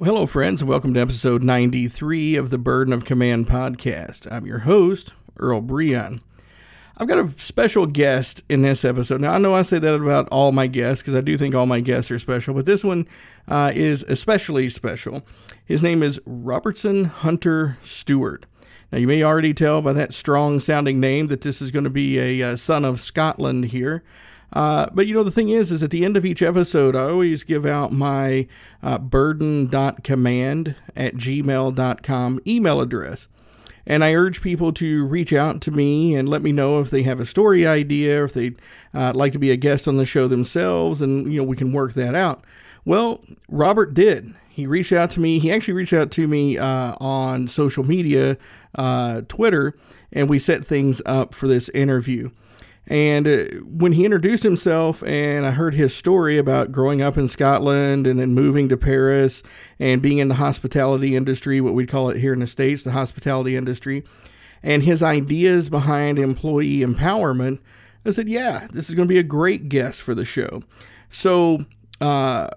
[0.00, 4.30] Well, hello, friends, and welcome to episode 93 of the Burden of Command podcast.
[4.30, 6.20] I'm your host, Earl Breon.
[6.96, 9.20] I've got a special guest in this episode.
[9.20, 11.66] Now, I know I say that about all my guests because I do think all
[11.66, 13.08] my guests are special, but this one
[13.48, 15.26] uh, is especially special.
[15.64, 18.46] His name is Robertson Hunter Stewart.
[18.92, 21.90] Now, you may already tell by that strong sounding name that this is going to
[21.90, 24.04] be a, uh, son of Scotland here.
[24.52, 27.02] Uh, but you know, the thing is, is at the end of each episode, I
[27.02, 28.46] always give out my
[28.82, 33.28] uh, burden.command at gmail.com email address.
[33.86, 37.02] And I urge people to reach out to me and let me know if they
[37.04, 38.60] have a story idea, if they'd
[38.92, 41.72] uh, like to be a guest on the show themselves, and you know we can
[41.72, 42.44] work that out.
[42.84, 44.34] Well, Robert did.
[44.50, 45.38] He reached out to me.
[45.38, 48.36] He actually reached out to me uh, on social media,
[48.74, 49.74] uh, Twitter,
[50.12, 52.30] and we set things up for this interview.
[52.88, 57.28] And uh, when he introduced himself, and I heard his story about growing up in
[57.28, 59.42] Scotland and then moving to Paris
[59.78, 62.92] and being in the hospitality industry, what we'd call it here in the States, the
[62.92, 64.04] hospitality industry,
[64.62, 67.60] and his ideas behind employee empowerment,
[68.06, 70.62] I said, yeah, this is going to be a great guest for the show.
[71.10, 71.66] So,
[72.00, 72.48] uh,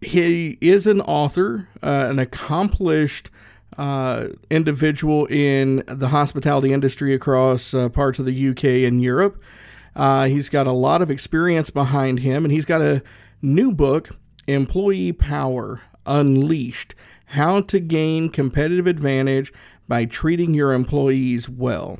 [0.00, 3.30] he is an author, uh, an accomplished
[3.76, 9.40] uh, individual in the hospitality industry across uh, parts of the UK and Europe.
[9.96, 13.02] Uh, he's got a lot of experience behind him, and he's got a
[13.42, 14.10] new book,
[14.46, 16.94] Employee Power Unleashed
[17.26, 19.52] How to Gain Competitive Advantage
[19.86, 21.98] by Treating Your Employees Well.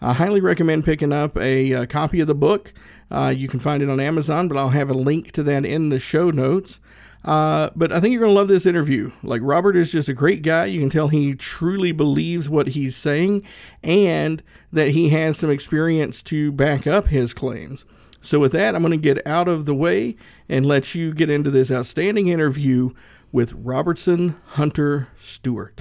[0.00, 2.72] I highly recommend picking up a, a copy of the book.
[3.10, 5.88] Uh, you can find it on Amazon, but I'll have a link to that in
[5.88, 6.80] the show notes.
[7.24, 9.12] Uh, but I think you're going to love this interview.
[9.22, 10.64] Like, Robert is just a great guy.
[10.66, 13.42] You can tell he truly believes what he's saying
[13.82, 14.42] and
[14.72, 17.84] that he has some experience to back up his claims.
[18.22, 20.16] So, with that, I'm going to get out of the way
[20.48, 22.90] and let you get into this outstanding interview
[23.32, 25.80] with Robertson Hunter Stewart.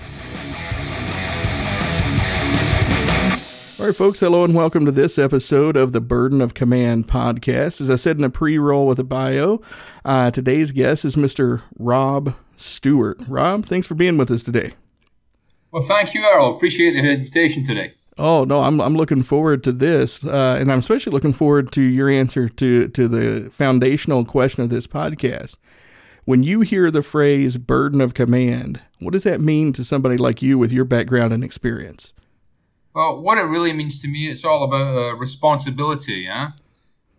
[3.80, 7.80] All right, folks, hello and welcome to this episode of the Burden of Command podcast.
[7.80, 9.62] As I said in the pre roll with the bio,
[10.04, 11.62] uh, today's guest is Mr.
[11.78, 13.18] Rob Stewart.
[13.26, 14.74] Rob, thanks for being with us today.
[15.72, 16.58] Well, thank you, Errol.
[16.58, 17.94] Appreciate the invitation today.
[18.18, 21.82] Oh no, I'm I'm looking forward to this, uh, and I'm especially looking forward to
[21.82, 25.56] your answer to to the foundational question of this podcast.
[26.26, 30.42] When you hear the phrase "burden of command," what does that mean to somebody like
[30.42, 32.12] you with your background and experience?
[32.94, 36.52] Well, what it really means to me, it's all about uh, responsibility, yeah.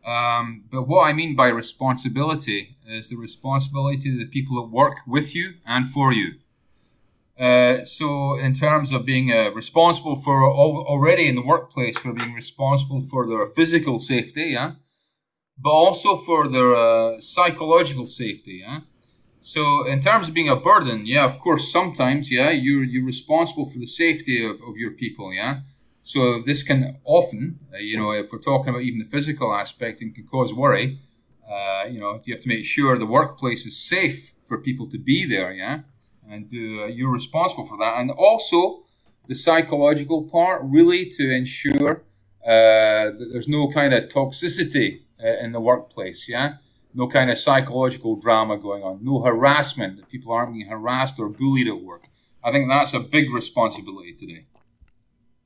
[0.04, 4.97] Um, but what I mean by responsibility is the responsibility of the people that work
[5.06, 6.34] with you and for you.
[7.38, 12.12] Uh, so, in terms of being uh, responsible for al- already in the workplace, for
[12.12, 14.72] being responsible for their physical safety, yeah,
[15.56, 18.80] but also for their uh, psychological safety, yeah.
[19.54, 23.66] So, in terms of being a burden, yeah, of course, sometimes, yeah, you're you're responsible
[23.68, 25.54] for the safety of, of your people, yeah.
[26.02, 30.02] So this can often, uh, you know, if we're talking about even the physical aspect,
[30.02, 31.00] it can cause worry.
[31.54, 34.18] Uh, you know, you have to make sure the workplace is safe
[34.48, 35.80] for people to be there, yeah,
[36.32, 38.84] and uh, you're responsible for that, and also
[39.26, 41.92] the psychological part, really to ensure
[42.46, 44.91] uh, that there's no kind of toxicity
[45.24, 46.48] uh, in the workplace, yeah
[46.95, 51.28] no kind of psychological drama going on, no harassment, that people aren't being harassed or
[51.28, 52.07] bullied at work.
[52.42, 54.47] I think that's a big responsibility today.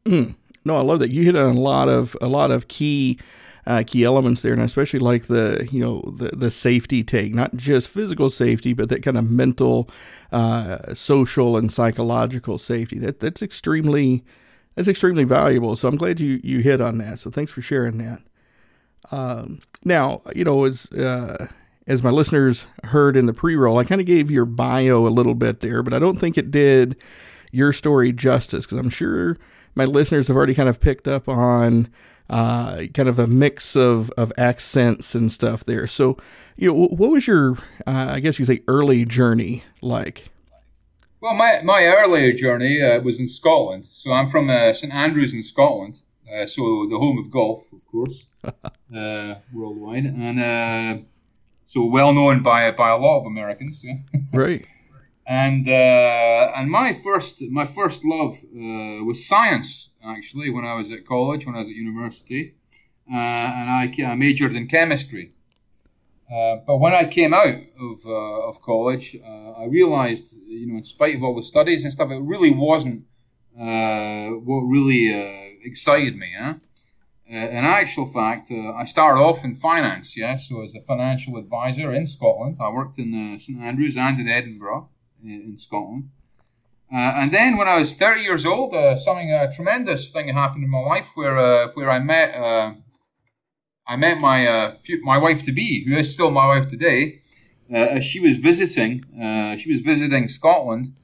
[0.04, 0.36] Mm.
[0.64, 3.18] No, I love that you hit on a lot of a lot of key
[3.66, 7.34] uh, key elements there, and I especially like the you know the the safety take,
[7.34, 9.88] not just physical safety, but that kind of mental,
[10.32, 12.98] uh, social, and psychological safety.
[12.98, 14.24] That that's extremely
[14.74, 15.76] that's extremely valuable.
[15.76, 17.18] So I'm glad you you hit on that.
[17.18, 18.22] So thanks for sharing that.
[19.10, 21.48] Um, now you know as uh,
[21.86, 25.34] as my listeners heard in the pre-roll, I kind of gave your bio a little
[25.34, 26.96] bit there, but I don't think it did
[27.52, 29.36] your story justice because I'm sure
[29.74, 31.88] my listeners have already kind of picked up on
[32.30, 35.86] uh, kind of a mix of, of accents and stuff there.
[35.86, 36.16] So,
[36.56, 37.52] you know, what was your,
[37.86, 40.30] uh, I guess you say, early journey like?
[41.20, 43.84] Well, my, my earlier journey uh, was in Scotland.
[43.86, 46.00] So I'm from uh, St Andrews in Scotland.
[46.34, 50.06] Uh, so the home of golf, of course, uh, worldwide.
[50.06, 51.06] And
[51.62, 53.84] so well known by, by a lot of Americans.
[53.84, 53.98] Yeah?
[54.32, 54.66] right
[55.26, 60.92] and uh, and my first my first love uh, was science actually when I was
[60.92, 62.54] at college when I was at university
[63.10, 65.32] uh, and I, I, majored in chemistry
[66.30, 70.76] uh, but when I came out of, uh, of college uh, I realized you know
[70.76, 73.04] in spite of all the studies and stuff it really wasn't
[73.54, 76.54] what really excited me huh?
[77.26, 82.06] in actual fact, I started off in finance, yes, so as a financial advisor in
[82.06, 82.58] Scotland.
[82.60, 84.90] I worked in St Andrews and in Edinburgh
[85.24, 86.10] in Scotland.
[86.92, 90.28] Uh, and then when I was 30 years old, uh, something a uh, tremendous thing
[90.28, 92.74] happened in my life where uh, where I met uh,
[93.86, 97.20] I met my uh, my wife to be, who is still my wife today.
[98.00, 99.04] she was visiting
[99.58, 100.94] she was visiting Scotland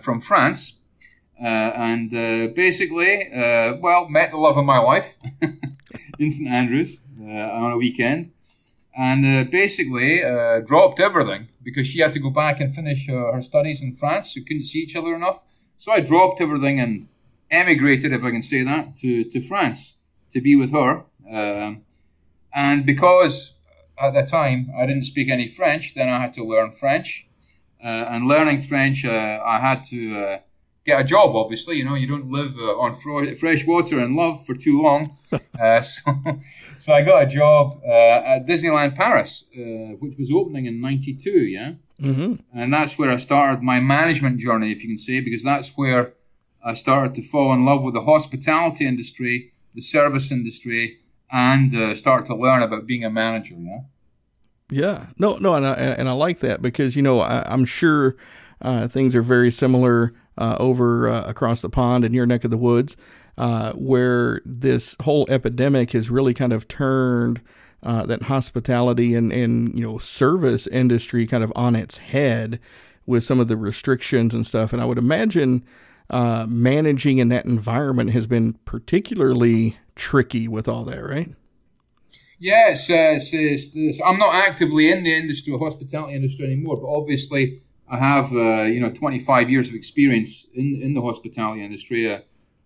[0.00, 0.78] from France,
[1.42, 2.10] and
[2.54, 3.28] basically,
[3.80, 5.16] well, met the love of my life
[6.18, 8.32] in St Andrews on a weekend
[8.94, 13.32] and uh, basically uh, dropped everything because she had to go back and finish uh,
[13.32, 14.34] her studies in France.
[14.36, 15.40] We couldn't see each other enough.
[15.76, 17.08] So I dropped everything and
[17.50, 19.98] emigrated, if I can say that, to, to France
[20.30, 21.04] to be with her.
[21.30, 21.82] Um,
[22.54, 23.56] and because
[23.98, 27.26] at the time I didn't speak any French, then I had to learn French.
[27.82, 30.38] Uh, and learning French, uh, I had to uh,
[30.84, 31.76] get a job, obviously.
[31.76, 32.96] You know, you don't live on
[33.36, 35.16] fresh water and love for too long.
[35.82, 36.12] so
[36.76, 41.30] so I got a job uh, at Disneyland Paris, uh, which was opening in '92.
[41.30, 42.34] Yeah, mm-hmm.
[42.58, 46.14] and that's where I started my management journey, if you can say, because that's where
[46.64, 50.98] I started to fall in love with the hospitality industry, the service industry,
[51.30, 53.56] and uh, start to learn about being a manager.
[53.58, 53.80] Yeah.
[54.70, 55.06] Yeah.
[55.18, 55.36] No.
[55.36, 55.54] No.
[55.54, 58.16] And I, and I like that because you know I, am sure
[58.62, 62.50] uh, things are very similar uh, over uh, across the pond in your neck of
[62.50, 62.96] the woods
[63.38, 67.40] uh, where this whole epidemic has really kind of turned
[67.82, 72.60] uh, that hospitality and, and you know service industry kind of on its head
[73.06, 74.72] with some of the restrictions and stuff.
[74.72, 75.64] And I would imagine
[76.10, 81.34] uh, managing in that environment has been particularly tricky with all that, right?
[82.38, 87.62] Yes, it's, it's, it's, I'm not actively in the industry, hospitality industry anymore, but obviously
[87.92, 92.10] I have uh, you know 25 years of experience in in the hospitality industry.
[92.10, 92.20] Uh,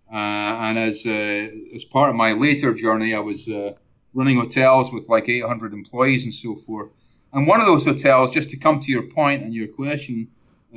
[0.08, 3.72] and as uh, as part of my later journey, I was uh,
[4.14, 6.92] running hotels with like 800 employees and so forth.
[7.32, 10.28] And one of those hotels, just to come to your point and your question,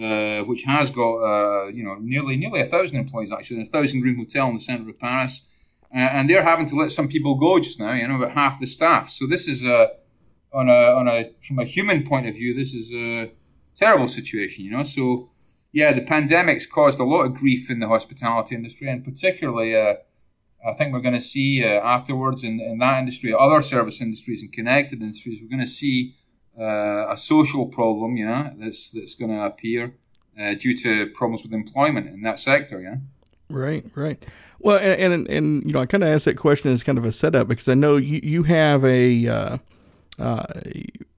[0.02, 4.02] uh, which has got uh, you know nearly nearly a thousand employees actually, a thousand
[4.02, 5.48] room hotel in the centre of Paris,
[5.92, 7.94] and they're having to let some people go just now.
[7.94, 9.12] You know, about half the staff.
[9.12, 9.92] So this is a
[10.52, 13.32] on a on a from a human point of view, this is a
[13.80, 14.66] terrible situation.
[14.66, 15.30] You know, so
[15.72, 19.96] yeah, the pandemic's caused a lot of grief in the hospitality industry, and particularly, uh,
[20.68, 24.42] I think we're going to see uh, afterwards in, in that industry, other service industries
[24.44, 26.16] and connected industries, we're going to see
[26.60, 29.94] uh, a social problem, you know, that's that's going to appear
[30.40, 32.96] uh, due to problems with employment in that sector, yeah.
[33.50, 34.24] Right, right.
[34.60, 37.06] Well, and and, and you know, I kind of asked that question as kind of
[37.06, 39.58] a setup because I know you you have a uh,
[40.20, 40.46] uh,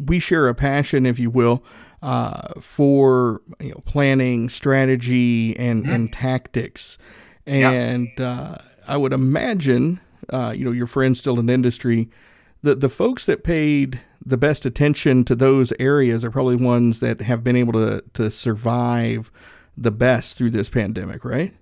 [0.06, 1.64] we share a passion, if you will,
[2.02, 5.94] uh, for you know, planning, strategy, and mm-hmm.
[5.94, 6.98] and tactics.
[7.46, 8.30] And yeah.
[8.30, 12.10] uh, I would imagine, uh, you know, your friends still in the industry,
[12.62, 17.22] the the folks that paid the best attention to those areas are probably ones that
[17.22, 19.32] have been able to to survive
[19.78, 21.54] the best through this pandemic, right?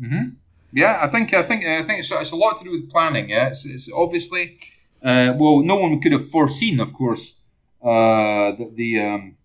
[0.00, 0.30] Mm-hmm.
[0.72, 3.30] Yeah, I think I think I think it's, it's, a lot to do with planning.
[3.30, 4.58] Yeah, it's, it's obviously
[5.02, 7.40] uh, well, no one could have foreseen, of course,
[7.82, 9.36] uh, the the, um,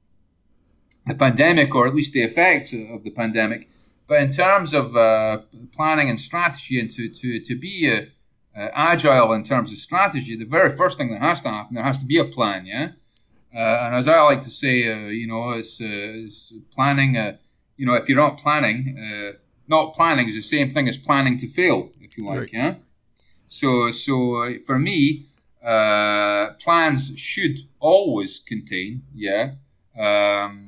[1.06, 3.70] the, pandemic or at least the effects of the pandemic.
[4.08, 5.42] But in terms of uh,
[5.76, 10.36] planning and strategy, and to to to be uh, uh, agile in terms of strategy,
[10.36, 12.66] the very first thing that has to happen, there has to be a plan.
[12.66, 12.92] Yeah.
[13.54, 14.80] Uh, and as I like to say,
[15.12, 17.16] you know, it's, it's planning.
[17.78, 18.98] you know, if you're not planning,
[19.68, 22.40] not planning is the same thing as planning to fail, if you like.
[22.40, 22.50] Right.
[22.52, 22.76] Yeah.
[23.48, 25.28] So, so for me,
[25.66, 29.54] uh, plans should always contain, yeah,
[29.98, 30.65] um,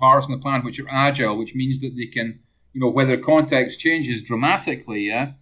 [0.00, 2.40] parts in the plan which are agile, which means that they can,
[2.72, 5.32] you know, whether context changes dramatically, yeah,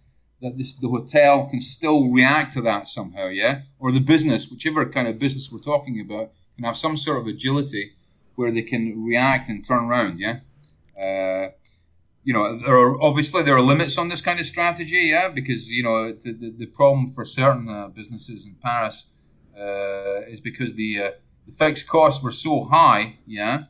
[0.41, 4.85] that this the hotel can still react to that somehow, yeah, or the business, whichever
[4.85, 7.93] kind of business we're talking about, can have some sort of agility
[8.35, 10.19] where they can react and turn around.
[10.19, 10.39] Yeah.
[11.05, 11.51] Uh,
[12.23, 15.71] you know, there are obviously there are limits on this kind of strategy, yeah, because
[15.71, 19.11] you know the, the, the problem for certain uh, businesses in Paris
[19.57, 21.11] uh, is because the, uh,
[21.47, 23.65] the fixed costs were so high, yeah,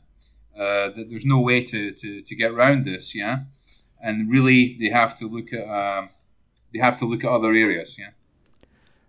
[0.60, 3.44] uh, there's no way to, to, to get around this, yeah,
[4.02, 6.10] and really they have to look at um,
[6.72, 8.10] they have to look at other areas, yeah.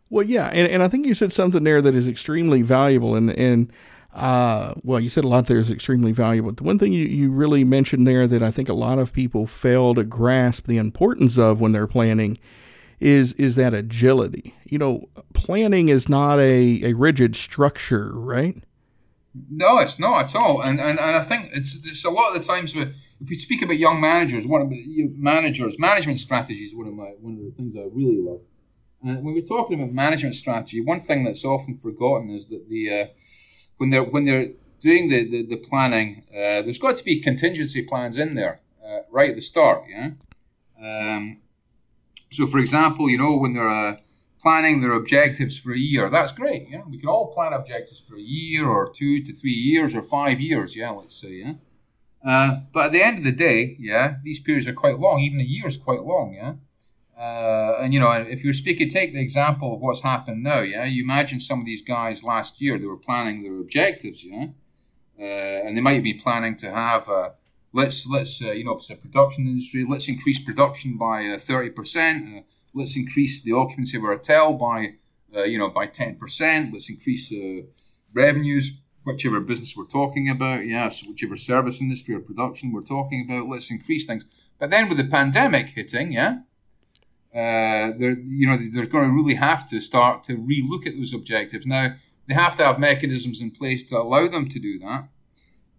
[0.10, 3.30] Well, yeah, and, and I think you said something there that is extremely valuable, and
[3.32, 3.72] and
[4.14, 6.52] uh, well, you said a lot there is extremely valuable.
[6.52, 9.48] The one thing you, you really mentioned there that I think a lot of people
[9.48, 12.38] fail to grasp the importance of when they're planning
[13.00, 14.56] is is that agility.
[14.66, 18.64] You know, planning is not a, a rigid structure, right?
[19.34, 20.62] No, it's not at all.
[20.62, 23.36] And and, and I think it's, it's a lot of the times with if we
[23.36, 27.34] speak about young managers, one of the managers, management strategy is one of my one
[27.34, 28.42] of the things I really love.
[29.04, 33.02] And when we're talking about management strategy, one thing that's often forgotten is that the
[33.02, 33.06] uh,
[33.78, 37.84] when they're when they're doing the the, the planning, uh, there's got to be contingency
[37.84, 39.84] plans in there uh, right at the start.
[39.90, 40.12] Yeah.
[40.82, 41.38] Um,
[42.32, 44.00] so, for example, you know when they're
[44.42, 46.64] planning their objectives for a year, that's great.
[46.70, 50.02] Yeah, we can all plan objectives for a year or two to three years or
[50.02, 50.76] five years.
[50.76, 51.34] Yeah, let's say.
[51.34, 51.54] Yeah.
[52.26, 55.20] Uh, but at the end of the day, yeah, these periods are quite long.
[55.20, 56.34] Even a year is quite long.
[56.34, 56.54] Yeah.
[57.18, 60.62] Uh, and you know, if you're speaking, take the example of what's happened now.
[60.62, 64.26] Yeah, you imagine some of these guys last year they were planning their objectives.
[64.26, 64.48] Yeah,
[65.20, 67.30] uh, and they might be planning to have uh,
[67.74, 71.38] let's let's uh, you know if it's a production industry, let's increase production by uh,
[71.38, 72.46] thirty percent.
[72.74, 74.94] Uh, let's increase the occupancy of our hotel by
[75.46, 76.74] you know by ten percent.
[76.74, 77.66] Let's increase the
[78.14, 80.66] revenues, whichever business we're talking about.
[80.66, 83.50] Yes, whichever service industry or production we're talking about.
[83.50, 84.26] Let's increase things.
[84.60, 86.40] But then with the pandemic hitting, yeah
[87.34, 91.14] uh, they're you know they're going to really have to start to relook at those
[91.14, 91.66] objectives.
[91.66, 91.96] Now
[92.28, 95.08] they have to have mechanisms in place to allow them to do that.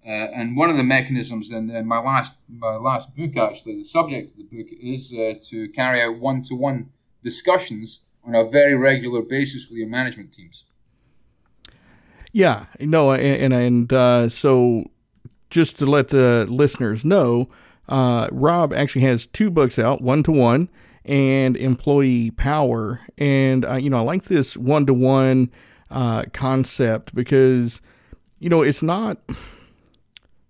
[0.05, 3.85] Uh, and one of the mechanisms in, in, my last my last book, actually, the
[3.85, 6.91] subject of the book is uh, to carry out one to one
[7.23, 10.65] discussions on a very regular basis with your management teams.
[12.33, 14.91] Yeah, no, and and, uh, so
[15.51, 17.49] just to let the listeners know,
[17.89, 20.69] uh, Rob actually has two books out, one to one
[21.05, 23.01] and employee power.
[23.19, 25.53] And, uh, you know, I like this one to one
[26.33, 27.81] concept because,
[28.41, 29.19] you know, it's not.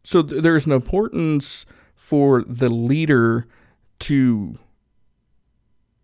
[0.04, 3.46] So th- there's an importance for the leader
[4.00, 4.58] to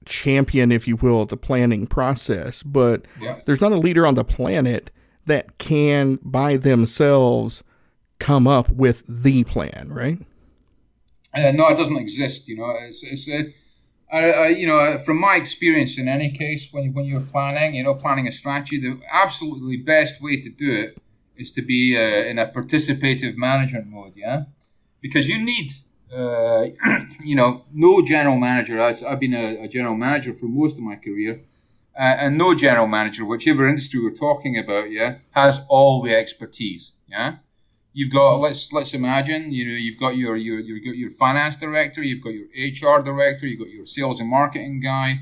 [0.05, 2.62] champion, if you will, the planning process.
[2.62, 3.40] But yeah.
[3.45, 4.90] there's not a leader on the planet
[5.26, 7.62] that can, by themselves,
[8.19, 10.19] come up with the plan, right?
[11.35, 12.49] Uh, no, it doesn't exist.
[12.49, 13.52] You know, it's, it's a,
[14.11, 17.83] uh, you know, uh, from my experience, in any case, when when you're planning, you
[17.83, 20.99] know, planning a strategy, the absolutely best way to do it
[21.38, 24.12] is to be uh, in a participative management mode.
[24.16, 24.45] Yeah,
[25.00, 25.73] because you need,
[26.14, 26.66] uh,
[27.25, 28.80] you know, no general manager.
[28.80, 31.42] I've been a, a, general manager for most of my career,
[31.97, 36.92] uh, and no general manager, whichever industry we're talking about, yeah, has all the expertise.
[37.09, 37.37] Yeah
[37.99, 42.00] you've got let's let's imagine you know you've got your your your, your finance director,
[42.00, 45.21] you've got your HR director, you've got your sales and marketing guy,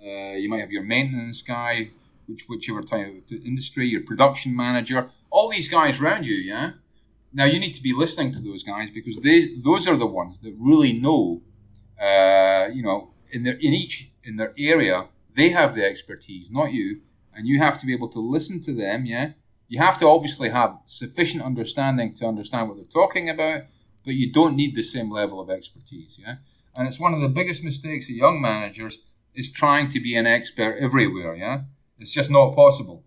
[0.00, 1.90] uh, you might have your maintenance guy,
[2.26, 6.72] which whichever type of industry, your production manager, all these guys around you, yeah.
[7.32, 10.40] Now you need to be listening to those guys because they those are the ones
[10.40, 11.42] that really know,
[12.00, 16.72] uh, you know, in their in each in their area they have the expertise, not
[16.72, 17.00] you,
[17.34, 19.32] and you have to be able to listen to them, yeah
[19.72, 23.62] you have to obviously have sufficient understanding to understand what they're talking about,
[24.04, 26.20] but you don't need the same level of expertise.
[26.22, 26.34] Yeah,
[26.76, 30.26] and it's one of the biggest mistakes of young managers is trying to be an
[30.26, 31.34] expert everywhere.
[31.34, 31.62] Yeah,
[32.02, 33.02] it's just not possible.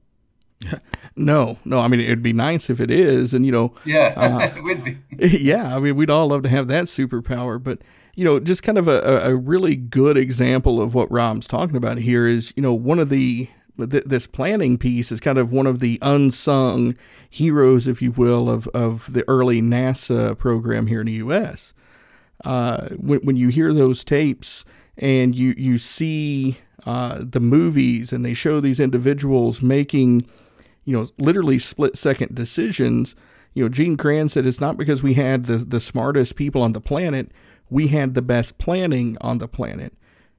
[1.17, 1.79] No, no.
[1.79, 4.83] I mean, it'd be nice if it is, and you know, yeah, uh, it would
[4.83, 4.97] be.
[5.17, 7.79] Yeah, I mean, we'd all love to have that superpower, but
[8.15, 11.99] you know, just kind of a, a really good example of what Rob's talking about
[11.99, 13.47] here is, you know, one of the
[13.77, 16.95] this planning piece is kind of one of the unsung
[17.29, 21.73] heroes, if you will, of, of the early NASA program here in the U.S.
[22.43, 24.63] Uh, when, when you hear those tapes
[24.97, 30.25] and you, you see uh, the movies and they show these individuals making,
[30.83, 33.15] you know, literally split second decisions,
[33.53, 36.73] you know, Gene Kranz said it's not because we had the, the smartest people on
[36.73, 37.31] the planet,
[37.69, 39.93] we had the best planning on the planet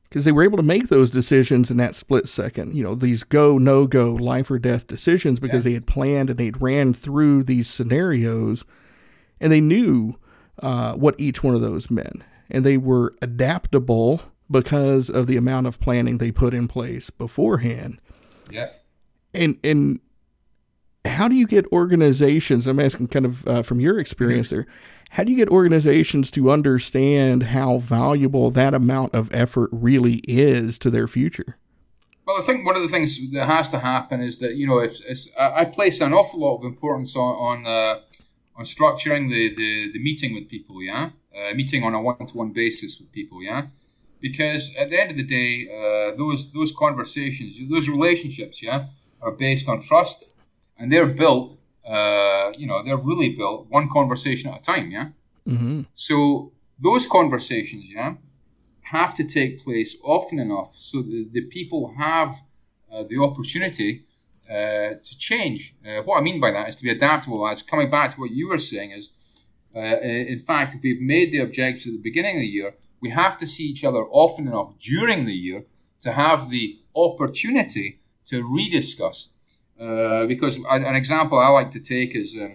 [0.08, 2.74] because they were able to make those decisions in that split second.
[2.74, 5.70] You know, these go, no go, life or death decisions because yeah.
[5.70, 8.64] they had planned and they'd ran through these scenarios
[9.40, 10.16] and they knew
[10.62, 12.22] uh, what each one of those meant.
[12.48, 18.00] And they were adaptable because of the amount of planning they put in place beforehand.
[18.50, 18.70] Yeah.
[19.34, 20.00] And, and,
[21.04, 22.66] how do you get organizations?
[22.66, 24.66] I'm asking kind of uh, from your experience there.
[25.10, 30.78] How do you get organizations to understand how valuable that amount of effort really is
[30.80, 31.56] to their future?
[32.26, 34.80] Well, I think one of the things that has to happen is that you know,
[34.80, 35.00] if
[35.38, 38.00] I place an awful lot of importance on on, uh,
[38.56, 42.36] on structuring the, the, the meeting with people, yeah, uh, meeting on a one to
[42.36, 43.66] one basis with people, yeah,
[44.28, 48.78] because at the end of the day, uh, those those conversations, those relationships, yeah,
[49.24, 50.34] are based on trust,
[50.78, 51.48] and they're built,
[51.94, 55.08] uh, you know, they're really built one conversation at a time, yeah.
[55.48, 55.82] Mm-hmm.
[55.94, 56.52] So
[56.88, 58.14] those conversations, yeah,
[58.96, 62.30] have to take place often enough so that the people have
[62.92, 63.90] uh, the opportunity
[64.48, 65.74] uh, to change.
[65.86, 67.46] Uh, what I mean by that is to be adaptable.
[67.46, 69.04] As coming back to what you were saying is,
[69.74, 70.00] uh,
[70.34, 72.74] in fact, if we've made the objectives at the beginning of the year,
[73.06, 75.64] we have to see each other often enough during the year
[76.00, 79.18] to have the opportunity to rediscuss.
[79.80, 82.54] Uh, because an example I like to take is um,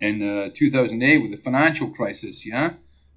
[0.00, 2.66] in uh, 2008 with the financial crisis, yeah,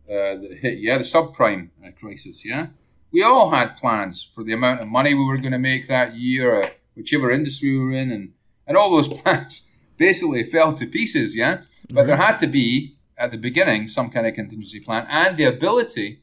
[0.10, 2.68] uh, that hit, yeah, the subprime uh, crisis, yeah.
[3.12, 6.16] We all had plans for the amount of money we were going to make that
[6.16, 8.34] year, uh, whichever industry we were in, and,
[8.68, 11.64] and all those plans basically fell to pieces, yeah.
[11.90, 15.46] But there had to be at the beginning some kind of contingency plan and the
[15.46, 16.21] ability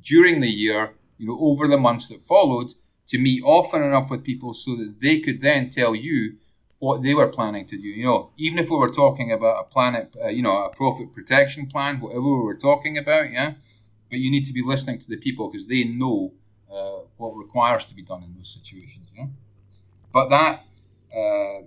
[0.00, 2.74] during the year, you know, over the months that followed,
[3.06, 6.36] to meet often enough with people so that they could then tell you
[6.78, 7.88] what they were planning to do.
[7.88, 11.12] You know, even if we were talking about a planet, uh, you know, a profit
[11.12, 13.54] protection plan, whatever we were talking about, yeah.
[14.10, 16.32] But you need to be listening to the people because they know
[16.72, 19.12] uh, what requires to be done in those situations.
[19.16, 19.26] Yeah.
[20.12, 20.64] But that,
[21.14, 21.62] uh,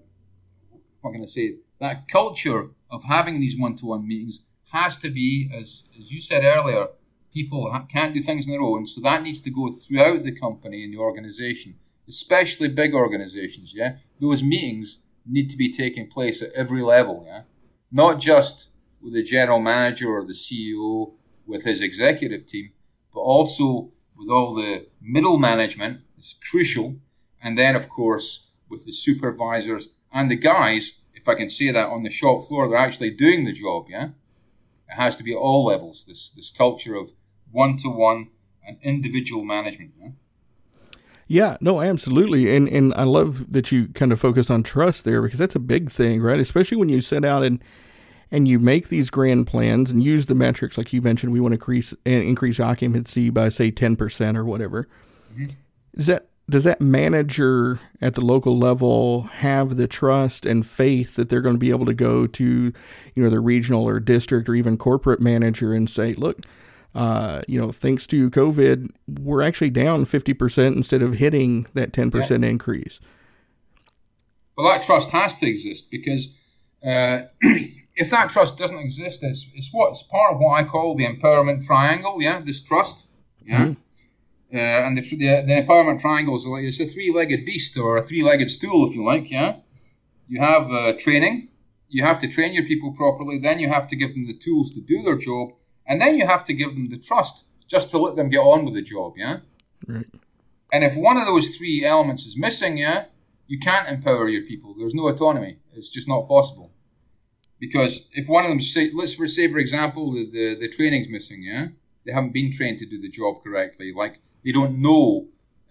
[1.02, 1.58] what can I say?
[1.80, 6.88] That culture of having these one-to-one meetings has to be, as as you said earlier,
[7.34, 8.86] people can't do things on their own.
[8.86, 11.76] So that needs to go throughout the company and the organization
[12.12, 17.44] especially big organizations, yeah, those meetings need to be taking place at every level, yeah,
[17.92, 18.72] not just
[19.02, 21.14] with the general manager or the CEO
[21.46, 22.72] with his executive team,
[23.14, 26.02] but also with all the middle management.
[26.18, 26.98] It's crucial,
[27.42, 31.88] and then of course with the supervisors and the guys, if I can say that
[31.88, 34.10] on the shop floor, they're actually doing the job, yeah.
[34.90, 36.04] It has to be at all levels.
[36.04, 37.14] This this culture of
[37.52, 38.30] one to one
[38.66, 39.94] and individual management.
[40.00, 40.10] Yeah?
[41.28, 42.54] Yeah, no, absolutely.
[42.54, 45.60] And and I love that you kind of focus on trust there because that's a
[45.60, 46.40] big thing, right?
[46.40, 47.64] Especially when you set out and
[48.32, 51.54] and you make these grand plans and use the metrics like you mentioned we want
[51.54, 54.90] to increase and increase occupancy by say 10% or whatever.
[55.34, 55.52] Mm-hmm.
[55.94, 61.30] Is that does that manager at the local level have the trust and faith that
[61.30, 64.56] they're going to be able to go to, you know, the regional or district or
[64.56, 66.42] even corporate manager and say, "Look,
[66.94, 72.30] uh, you know, thanks to COVID, we're actually down 50% instead of hitting that 10%
[72.42, 72.50] yeah.
[72.50, 73.00] increase.
[74.58, 76.36] Well, that trust has to exist because
[76.86, 77.24] uh,
[77.96, 81.66] if that trust doesn't exist, it's, it's what's part of what I call the empowerment
[81.66, 82.22] triangle.
[82.22, 83.10] Yeah, this trust.
[83.46, 83.68] Yeah.
[83.68, 83.74] Mm-hmm.
[84.54, 88.04] Uh, and the, the, the, empowerment triangle is like it's a three-legged beast or a
[88.04, 89.32] three-legged stool, if you like.
[89.32, 89.58] Yeah,
[90.28, 91.48] you have uh, training.
[91.88, 93.40] You have to train your people properly.
[93.40, 95.54] Then you have to give them the tools to do their job,
[95.92, 98.64] and then you have to give them the trust just to let them get on
[98.64, 99.40] with the job, yeah?
[99.86, 100.06] Right.
[100.72, 103.08] And if one of those three elements is missing, yeah,
[103.46, 104.74] you can't empower your people.
[104.74, 105.58] There's no autonomy.
[105.74, 106.72] It's just not possible.
[107.60, 111.10] Because if one of them, say, let's for say, for example, the, the, the training's
[111.10, 111.68] missing, yeah?
[112.06, 113.92] They haven't been trained to do the job correctly.
[113.94, 115.28] Like, they don't know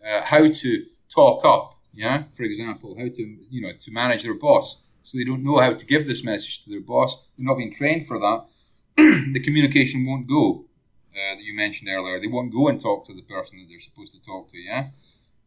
[0.07, 2.25] uh, how to talk up, yeah?
[2.35, 4.85] For example, how to, you know, to manage their boss.
[5.03, 7.27] So they don't know how to give this message to their boss.
[7.39, 8.45] They're not being trained for that.
[9.33, 10.65] The communication won't go
[11.15, 12.21] uh, that you mentioned earlier.
[12.21, 14.59] They won't go and talk to the person that they're supposed to talk to.
[14.59, 14.89] Yeah,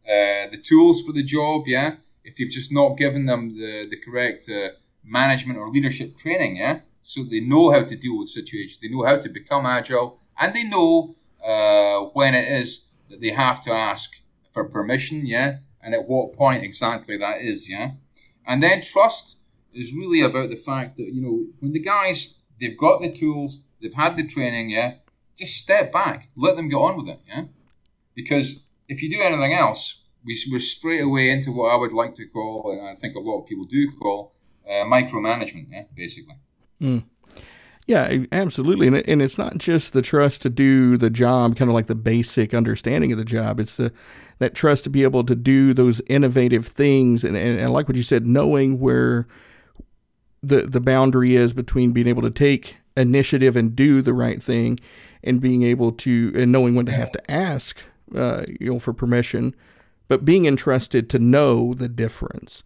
[0.05, 1.63] uh, the tools for the job.
[1.67, 4.69] Yeah, if you've just not given them the the correct uh,
[5.03, 6.57] management or leadership training.
[6.57, 8.79] Yeah, so they know how to deal with situations.
[8.79, 13.29] They know how to become agile, and they know uh, when it is that they
[13.29, 15.25] have to ask for permission.
[15.25, 17.69] Yeah, and at what point exactly that is.
[17.69, 17.91] Yeah,
[18.45, 19.39] and then trust
[19.73, 23.63] is really about the fact that you know when the guys They've got the tools.
[23.81, 24.69] They've had the training.
[24.69, 24.95] Yeah,
[25.37, 26.29] just step back.
[26.35, 27.21] Let them get on with it.
[27.27, 27.45] Yeah,
[28.15, 32.15] because if you do anything else, we, we're straight away into what I would like
[32.15, 34.33] to call, and I think a lot of people do call,
[34.67, 35.67] uh, micromanagement.
[35.71, 36.35] Yeah, basically.
[36.79, 37.05] Mm.
[37.85, 38.87] Yeah, absolutely.
[38.87, 41.95] And, and it's not just the trust to do the job, kind of like the
[41.95, 43.59] basic understanding of the job.
[43.59, 43.91] It's the
[44.39, 47.23] that trust to be able to do those innovative things.
[47.23, 49.27] And, and, and like what you said, knowing where
[50.43, 54.79] the the boundary is between being able to take initiative and do the right thing
[55.23, 57.79] and being able to and knowing when to have to ask
[58.13, 59.55] uh, you know for permission
[60.07, 62.63] but being entrusted to know the difference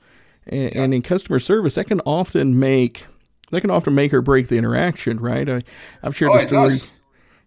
[0.47, 0.83] and, yeah.
[0.83, 3.05] and, in customer service, that can often make
[3.51, 5.47] that can often make or break the interaction, right?
[5.47, 5.63] I,
[6.03, 6.69] have shared oh, the story.
[6.69, 7.03] Does.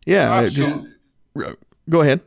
[0.07, 0.91] Yeah, Absolutely.
[1.37, 2.21] Just, go ahead.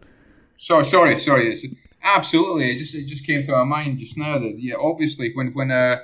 [0.57, 1.47] Sorry, sorry, sorry.
[1.47, 1.65] It's,
[2.03, 5.53] absolutely, it just it just came to my mind just now that yeah, obviously when
[5.53, 5.97] when uh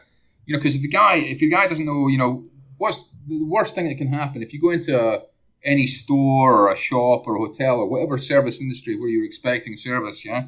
[0.50, 2.44] you know because if the guy if the guy doesn't know you know
[2.78, 5.22] what's the worst thing that can happen if you go into a,
[5.64, 9.76] any store or a shop or a hotel or whatever service industry where you're expecting
[9.76, 10.48] service, yeah,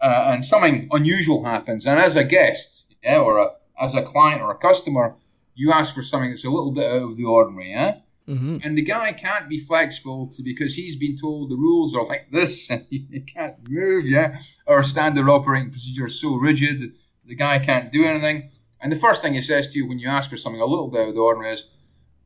[0.00, 4.42] uh, and something unusual happens, and as a guest, yeah, or a, as a client
[4.42, 5.16] or a customer,
[5.54, 7.98] you ask for something that's a little bit out of the ordinary, yeah.
[8.28, 8.58] Mm-hmm.
[8.62, 12.30] And the guy can't be flexible to, because he's been told the rules are like
[12.30, 14.38] this and he can't move, yeah.
[14.66, 16.92] Our standard operating procedure is so rigid,
[17.26, 18.50] the guy can't do anything.
[18.80, 20.88] And the first thing he says to you when you ask for something a little
[20.88, 21.70] bit out of the ordinary is,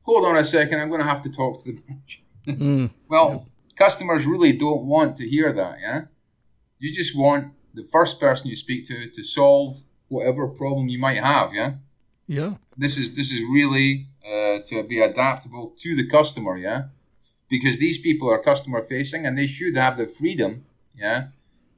[0.03, 2.21] hold on a second, I'm going to have to talk to the manager.
[2.47, 2.90] Mm.
[3.09, 6.03] well, customers really don't want to hear that, yeah?
[6.79, 11.19] You just want the first person you speak to to solve whatever problem you might
[11.19, 11.75] have, yeah?
[12.27, 12.55] Yeah.
[12.77, 16.85] This is this is really uh, to be adaptable to the customer, yeah?
[17.49, 20.64] Because these people are customer facing and they should have the freedom,
[20.97, 21.29] yeah,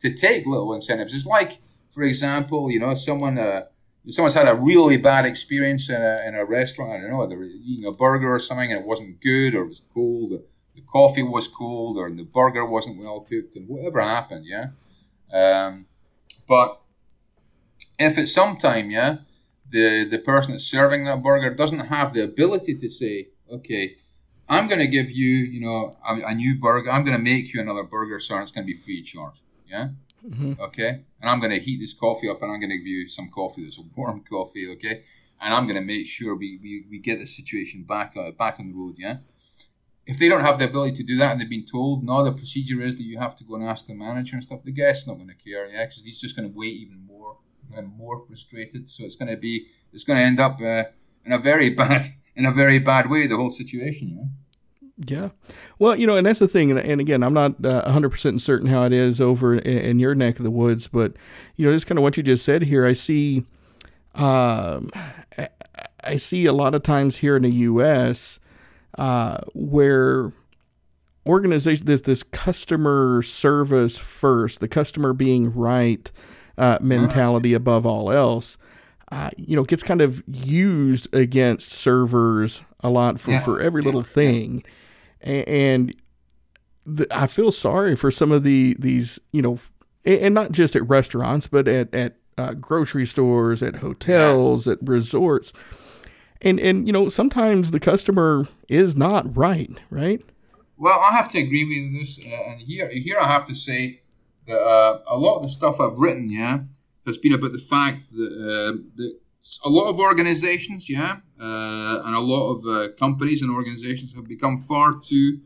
[0.00, 1.14] to take little incentives.
[1.14, 1.58] It's like,
[1.90, 3.66] for example, you know, someone uh,
[4.08, 6.92] someone's had a really bad experience in a, in a restaurant.
[6.92, 9.68] I don't know, they're eating a burger or something and it wasn't good or it
[9.68, 10.32] was cold.
[10.32, 10.40] Or
[10.74, 14.68] the coffee was cold or the burger wasn't well cooked and whatever happened, yeah.
[15.32, 15.86] Um,
[16.46, 16.80] but
[17.98, 19.18] if at some time, yeah,
[19.68, 23.96] the the person that's serving that burger doesn't have the ability to say, okay,
[24.48, 26.90] I'm going to give you, you know, a, a new burger.
[26.90, 28.36] I'm going to make you another burger, sir.
[28.36, 29.42] And it's going to be free charge.
[29.66, 29.88] Yeah.
[30.28, 30.60] Mm-hmm.
[30.60, 31.04] Okay.
[31.20, 33.28] And I'm going to heat this coffee up, and I'm going to give you some
[33.28, 34.68] coffee that's a warm coffee.
[34.72, 35.02] Okay.
[35.40, 38.56] And I'm going to make sure we, we, we get the situation back uh, back
[38.58, 38.96] on the road.
[38.98, 39.18] Yeah.
[40.06, 42.32] If they don't have the ability to do that, and they've been told, no, the
[42.32, 44.62] procedure is that you have to go and ask the manager and stuff.
[44.62, 45.66] The guest's not going to care.
[45.66, 47.38] Yeah, because he's just going to wait even more
[47.74, 48.88] and more frustrated.
[48.88, 50.84] So it's going to be it's going to end up uh,
[51.24, 53.26] in a very bad in a very bad way.
[53.26, 54.28] The whole situation, know?
[54.98, 55.30] Yeah.
[55.78, 56.70] Well, you know, and that's the thing.
[56.70, 60.14] And, and again, I'm not uh, 100% certain how it is over in, in, your
[60.14, 61.14] neck of the woods, but,
[61.56, 63.44] you know, just kind of what you just said here, I see,
[64.14, 64.90] um,
[66.02, 68.40] I see a lot of times here in the U.S.
[68.96, 70.32] Uh, where
[71.26, 76.10] organization, this, this customer service first, the customer being right,
[76.56, 78.56] uh, mentality above all else,
[79.12, 83.44] uh, you know, gets kind of used against servers a lot for, yeah.
[83.44, 84.64] for every little thing.
[85.26, 85.94] And, and
[86.86, 89.58] the, I feel sorry for some of the these, you know,
[90.04, 95.52] and not just at restaurants, but at, at uh, grocery stores, at hotels, at resorts.
[96.42, 100.22] And, and, you know, sometimes the customer is not right, right?
[100.76, 102.24] Well, I have to agree with this.
[102.24, 104.02] Uh, and here, here I have to say,
[104.46, 106.60] that uh, a lot of the stuff I've written, yeah,
[107.04, 109.18] has been about the fact that, uh, that
[109.64, 114.26] a lot of organizations, yeah, uh, and a lot of uh, companies and organizations have
[114.26, 115.40] become far too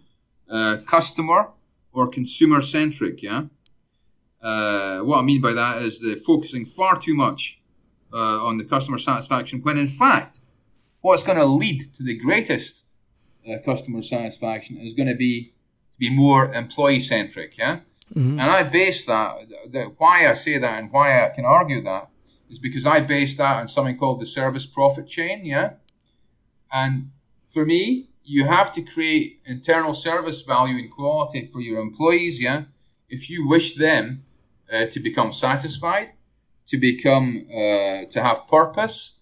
[0.51, 1.51] uh, customer
[1.93, 3.45] or consumer centric, yeah.
[4.43, 7.59] Uh, what I mean by that is they're focusing far too much
[8.13, 10.41] on the customer satisfaction, when in fact,
[11.01, 12.87] what's going to lead to the greatest
[13.65, 15.53] customer satisfaction is going to be
[15.99, 17.81] be more employee centric, yeah.
[18.15, 18.41] Mm-hmm.
[18.41, 19.37] And I base that,
[19.73, 22.09] that, why I say that and why I can argue that
[22.51, 25.75] is because I base that on something called the service profit chain, yeah?
[26.73, 27.13] And
[27.49, 32.65] for me, you have to create internal service value and quality for your employees, yeah?
[33.09, 34.25] If you wish them
[34.73, 36.13] uh, to become satisfied,
[36.67, 39.21] to become, uh, to have purpose,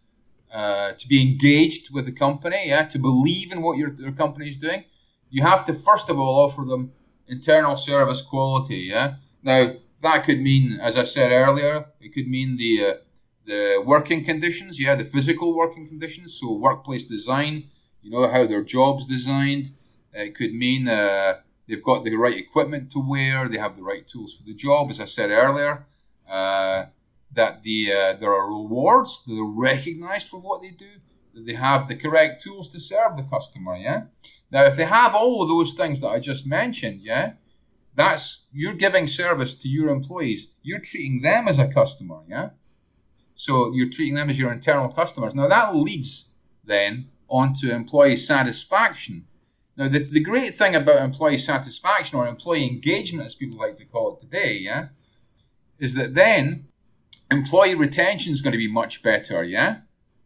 [0.53, 2.85] uh, to be engaged with the company, yeah?
[2.85, 4.85] To believe in what your, your company is doing,
[5.31, 6.93] you have to first of all offer them
[7.27, 8.89] internal service quality.
[8.91, 9.17] Yeah.
[9.43, 12.95] Now that could mean, as I said earlier, it could mean the uh,
[13.49, 14.73] the working conditions.
[14.81, 16.29] Yeah, the physical working conditions.
[16.39, 17.55] So workplace design.
[18.03, 19.67] You know how their jobs designed.
[20.13, 21.35] It could mean uh,
[21.67, 23.49] they've got the right equipment to wear.
[23.49, 24.91] They have the right tools for the job.
[24.91, 25.87] As I said earlier.
[26.29, 26.87] Uh,
[27.33, 30.93] that the uh, there are rewards, they're recognized for what they do,
[31.35, 33.77] that they have the correct tools to serve the customer.
[33.77, 34.05] Yeah,
[34.51, 37.33] now, if they have all of those things that I just mentioned, yeah,
[37.95, 40.53] that's you're giving service to your employees.
[40.63, 42.51] You're treating them as a customer, yeah.
[43.39, 45.33] So you're treating them as your internal customers.
[45.33, 46.33] Now that leads
[46.65, 49.27] then onto employee satisfaction.
[49.77, 53.85] Now, the, the great thing about employee satisfaction or employee engagement, as people like to
[53.85, 54.89] call it today, yeah,
[55.79, 56.67] is that then
[57.31, 59.83] employee retention is going to be much better, yeah.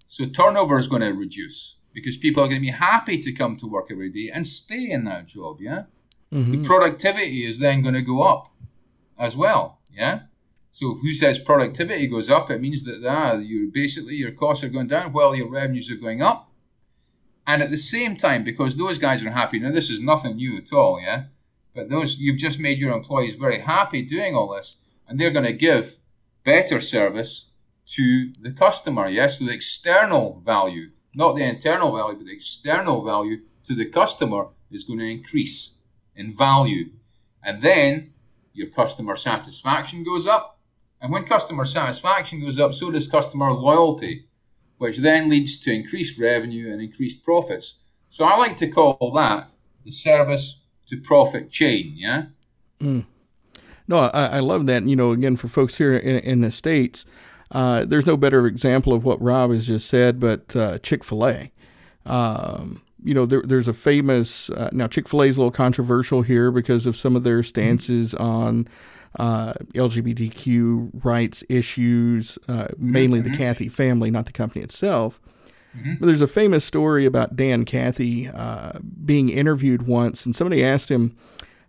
[0.07, 3.59] So turnover is going to reduce because people are going to be happy to come
[3.59, 5.61] to work every day and stay in that job.
[5.61, 5.85] Yeah.
[6.33, 6.63] Mm-hmm.
[6.63, 8.51] The productivity is then going to go up
[9.19, 9.81] as well.
[9.93, 10.21] Yeah.
[10.73, 12.51] So who says productivity goes up?
[12.51, 15.97] It means that ah, you basically your costs are going down while your revenues are
[15.97, 16.51] going up.
[17.47, 20.57] And at the same time, because those guys are happy, now this is nothing new
[20.57, 21.25] at all, yeah.
[21.75, 25.45] But those you've just made your employees very happy doing all this, and they're going
[25.45, 25.99] to give
[26.45, 27.51] better service
[27.87, 29.09] to the customer.
[29.09, 33.87] Yes, so the external value, not the internal value, but the external value to the
[33.87, 35.77] customer is going to increase
[36.17, 36.91] in value,
[37.43, 38.13] and then
[38.55, 40.52] your customer satisfaction goes up.
[41.03, 44.29] And when customer satisfaction goes up, so does customer loyalty
[44.83, 47.83] which then leads to increased revenue and increased profits.
[48.09, 49.49] So I like to call that
[49.85, 51.93] the service to profit chain.
[51.95, 52.25] Yeah.
[52.81, 53.07] Mm.
[53.87, 54.83] No, I, I, love that.
[54.83, 57.05] You know, again, for folks here in, in the states,
[57.53, 61.29] uh, there's no better example of what Rob has just said, but uh, Chick Fil
[61.29, 61.53] A.
[62.05, 65.53] Um, you know, there, there's a famous uh, now Chick Fil A is a little
[65.53, 68.67] controversial here because of some of their stances on
[69.19, 73.39] uh, LGBTQ rights issues, uh, mainly the mm-hmm.
[73.39, 75.21] Cathy family, not the company itself.
[75.77, 75.95] Mm-hmm.
[76.01, 80.91] But there's a famous story about Dan Cathy uh, being interviewed once, and somebody asked
[80.91, 81.17] him,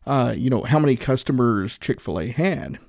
[0.05, 2.79] uh, you know, how many customers Chick fil A had.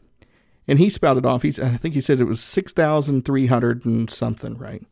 [0.67, 4.83] And he spouted off, he's, I think he said it was 6,300 and something, right?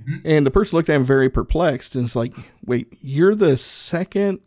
[0.00, 0.16] Mm-hmm.
[0.24, 2.34] And the person looked at him very perplexed and it's like,
[2.64, 4.40] wait, you're the second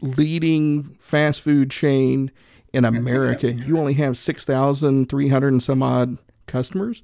[0.00, 2.30] leading fast food chain
[2.78, 7.02] in America, you only have 6,300 and some odd customers.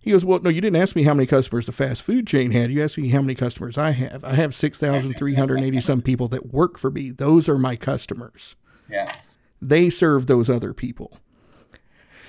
[0.00, 2.50] He goes, Well, no, you didn't ask me how many customers the fast food chain
[2.50, 2.70] had.
[2.70, 4.24] You asked me how many customers I have.
[4.24, 7.10] I have 6,380 some people that work for me.
[7.10, 8.56] Those are my customers.
[8.88, 9.12] Yeah.
[9.60, 11.18] They serve those other people.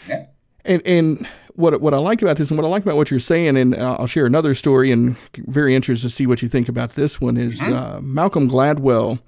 [0.07, 0.27] Yeah.
[0.65, 3.19] And, and what, what I like about this and what I like about what you're
[3.19, 6.93] saying, and I'll share another story and very interested to see what you think about
[6.93, 7.73] this one, is mm-hmm.
[7.73, 9.19] uh, Malcolm Gladwell.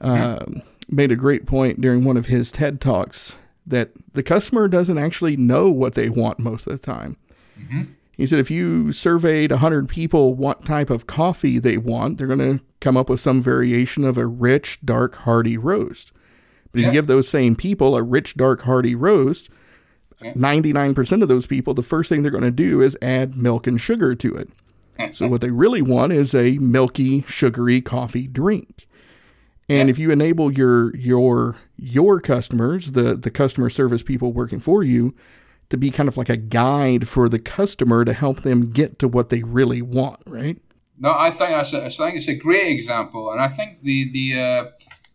[0.00, 0.58] Uh, mm-hmm
[0.90, 5.36] made a great point during one of his TED Talks that the customer doesn't actually
[5.36, 7.16] know what they want most of the time.
[7.58, 7.82] Mm-hmm.
[8.16, 12.38] He said if you surveyed 100 people what type of coffee they want, they're going
[12.58, 16.12] to come up with some variation of a rich, dark, hearty roast.
[16.72, 19.48] But if you give those same people a rich, dark, hearty roast,
[20.20, 23.80] 99% of those people, the first thing they're going to do is add milk and
[23.80, 24.50] sugar to it.
[25.16, 28.86] so what they really want is a milky, sugary coffee drink.
[29.70, 34.82] And if you enable your your your customers, the the customer service people working for
[34.82, 35.14] you,
[35.70, 39.08] to be kind of like a guide for the customer to help them get to
[39.08, 40.60] what they really want, right?
[40.98, 44.10] No, I think that's a, I think it's a great example, and I think the
[44.12, 44.64] the uh,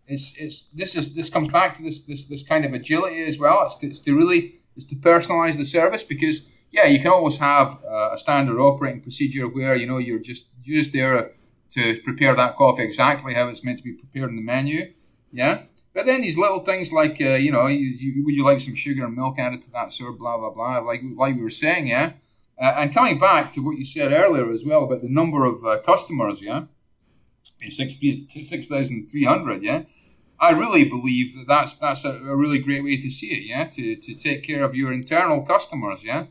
[0.08, 3.38] it's it's this is this comes back to this this this kind of agility as
[3.38, 3.64] well.
[3.66, 7.38] It's to, it's to really it's to personalize the service because yeah, you can always
[7.38, 11.34] have uh, a standard operating procedure where you know you're just you're just there
[11.72, 14.94] to prepare that coffee exactly how it's meant to be prepared in the menu.
[15.32, 15.64] Yeah.
[15.94, 18.76] But then these little things like, uh, you know, you, you, would you like some
[18.76, 20.12] sugar and milk added to that, sir?
[20.12, 20.80] Blah, blah, blah.
[20.80, 22.14] Like, like we were saying, yeah.
[22.62, 25.66] Uh, and coming back to what you said earlier as well about the number of
[25.66, 26.66] uh, customers, yeah,
[27.44, 29.84] 6,300, yeah.
[30.40, 33.66] I really believe that that's, that's a, a, really great way to see it, yeah,
[33.66, 36.28] to, to take care of your internal customers, yeah.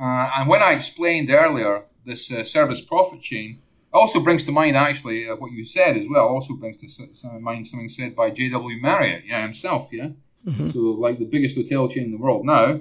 [0.00, 3.60] Uh, and when I explained earlier this uh, service profit chain,
[3.92, 6.28] also brings to mind actually uh, what you said as well.
[6.28, 8.80] Also brings to mind something said by J.W.
[8.80, 10.10] Marriott, yeah, himself, yeah.
[10.46, 10.70] Mm-hmm.
[10.70, 12.80] So like the biggest hotel chain in the world now.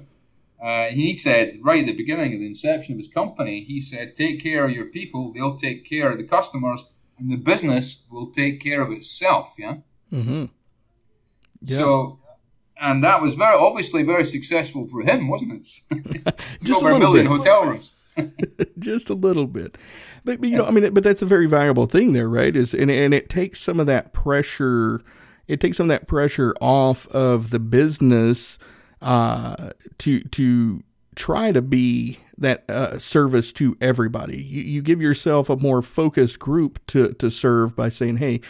[0.61, 4.15] Uh, he said right at the beginning of the inception of his company, he said,
[4.15, 8.27] "Take care of your people; they'll take care of the customers, and the business will
[8.27, 9.77] take care of itself." Yeah.
[10.11, 10.45] Mm-hmm.
[11.61, 11.77] yeah.
[11.77, 12.19] So
[12.79, 16.41] and that was very obviously very successful for him, wasn't it?
[16.63, 17.37] Just over a, million bit.
[17.37, 17.93] hotel rooms.
[18.79, 19.77] Just a little bit.
[20.23, 22.55] But, but you know, I mean, but that's a very valuable thing there, right?
[22.55, 25.01] Is and and it takes some of that pressure.
[25.47, 28.59] It takes some of that pressure off of the business
[29.01, 30.83] uh, to to
[31.15, 34.41] try to be that uh, service to everybody.
[34.41, 38.41] You, you give yourself a more focused group to to serve by saying, "Hey,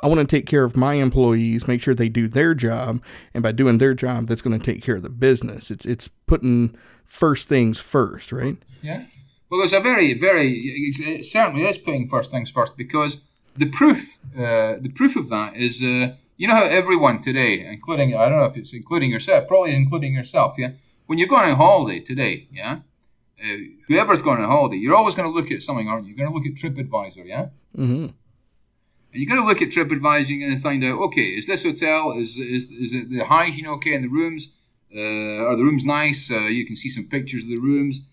[0.00, 3.02] I want to take care of my employees, make sure they do their job,
[3.34, 5.70] and by doing their job, that's going to take care of the business.
[5.70, 6.76] It's it's putting
[7.08, 8.56] first things first, right?
[8.82, 9.04] Yeah.
[9.50, 13.22] Well, there's a very, very it certainly is putting first things first because
[13.56, 18.14] the proof, uh, the proof of that is, uh, you know how everyone today, including
[18.14, 20.72] I don't know if it's including yourself, probably including yourself, yeah.
[21.06, 22.80] When you're going on holiday today, yeah,
[23.42, 23.56] uh,
[23.88, 26.14] whoever's going on holiday, you're always going to look at something, aren't you?
[26.14, 27.46] You're going to look at TripAdvisor, yeah.
[27.76, 28.04] Mm-hmm.
[28.04, 28.14] And
[29.12, 32.12] you're going to look at TripAdvisor and going to find out, okay, is this hotel
[32.12, 34.54] is is is it the hygiene okay in the rooms?
[34.94, 36.30] Uh, are the rooms nice?
[36.30, 38.06] Uh, you can see some pictures of the rooms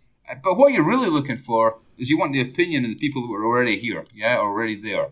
[0.44, 3.34] but what you're really looking for is you want the opinion of the people who
[3.34, 5.10] are already here, yeah, already there.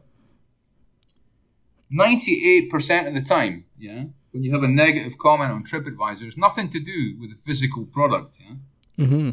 [1.92, 6.70] 98% of the time, yeah, when you have a negative comment on TripAdvisor, it's nothing
[6.70, 8.40] to do with the physical product.
[8.40, 9.06] Yeah?
[9.06, 9.30] Mm-hmm.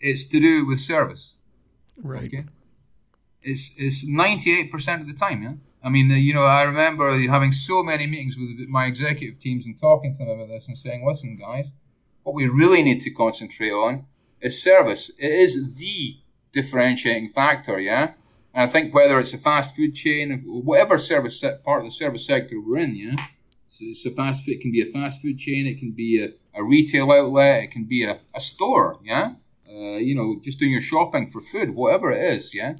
[0.00, 1.36] It's to do with service.
[2.02, 2.24] Right.
[2.24, 2.44] Okay.
[3.42, 5.42] It's it's ninety eight percent of the time.
[5.42, 5.52] Yeah.
[5.84, 9.66] I mean, uh, you know, I remember having so many meetings with my executive teams
[9.66, 11.72] and talking to them about this and saying, "Listen, guys,
[12.22, 14.06] what we really need to concentrate on
[14.40, 15.10] is service.
[15.18, 16.18] It is the
[16.52, 17.80] differentiating factor.
[17.80, 18.12] Yeah."
[18.54, 22.26] And I think whether it's a fast food chain, whatever service part of the service
[22.26, 23.16] sector we're in, yeah,
[23.66, 24.56] so it's a fast food.
[24.56, 25.66] It can be a fast food chain.
[25.66, 27.64] It can be a, a retail outlet.
[27.64, 29.00] It can be a, a store.
[29.02, 29.34] Yeah,
[29.68, 32.54] uh, you know, just doing your shopping for food, whatever it is.
[32.54, 32.76] Yeah,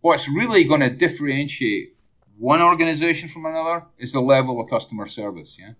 [0.00, 1.94] what's really going to differentiate
[2.40, 5.58] one organization from another is the level of customer service.
[5.60, 5.72] Yeah,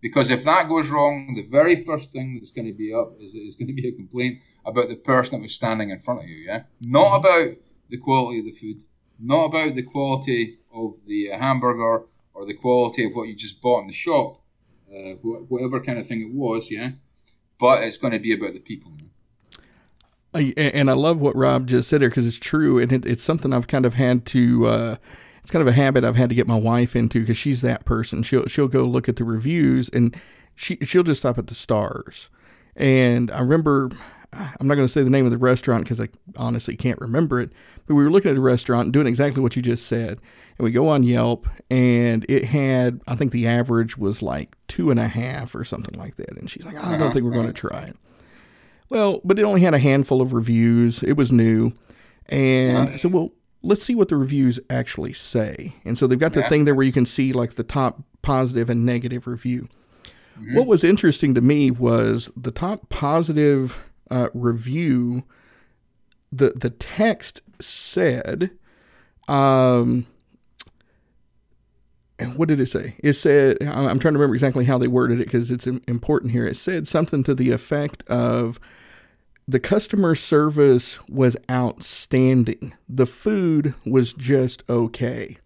[0.00, 3.34] because if that goes wrong, the very first thing that's going to be up is,
[3.34, 6.28] is going to be a complaint about the person that was standing in front of
[6.28, 6.46] you.
[6.46, 7.56] Yeah, not about
[7.90, 8.82] the quality of the food,
[9.20, 13.60] not about the quality of the uh, hamburger or the quality of what you just
[13.60, 14.38] bought in the shop,
[14.90, 16.70] uh, whatever kind of thing it was.
[16.70, 16.92] Yeah,
[17.60, 18.92] but it's going to be about the people.
[20.34, 23.22] I, and I love what Rob just said there because it's true, and it, it's
[23.22, 24.66] something I've kind of had to.
[24.66, 24.96] Uh,
[25.42, 27.84] it's kind of a habit I've had to get my wife into because she's that
[27.84, 28.22] person.
[28.22, 30.16] She'll she'll go look at the reviews and
[30.54, 32.30] she she'll just stop at the stars.
[32.76, 33.90] And I remember,
[34.32, 37.40] I'm not going to say the name of the restaurant because I honestly can't remember
[37.40, 37.50] it.
[37.86, 40.20] But we were looking at a restaurant and doing exactly what you just said.
[40.58, 44.90] And we go on Yelp, and it had, I think the average was like two
[44.90, 46.30] and a half or something like that.
[46.38, 47.96] And she's like, oh, I don't think we're going to try it.
[48.88, 51.02] Well, but it only had a handful of reviews.
[51.02, 51.72] It was new.
[52.26, 55.74] And I said, well, let's see what the reviews actually say.
[55.84, 56.48] And so they've got the yeah.
[56.48, 59.68] thing there where you can see like the top positive and negative review.
[60.38, 60.56] Mm-hmm.
[60.56, 63.78] What was interesting to me was the top positive
[64.10, 65.24] uh, review.
[66.30, 68.50] The the text said,
[69.28, 70.06] um,
[72.36, 72.94] what did it say?
[72.98, 76.46] It said, I'm trying to remember exactly how they worded it because it's important here.
[76.46, 78.58] It said something to the effect of
[79.46, 82.74] the customer service was outstanding.
[82.88, 85.38] The food was just okay.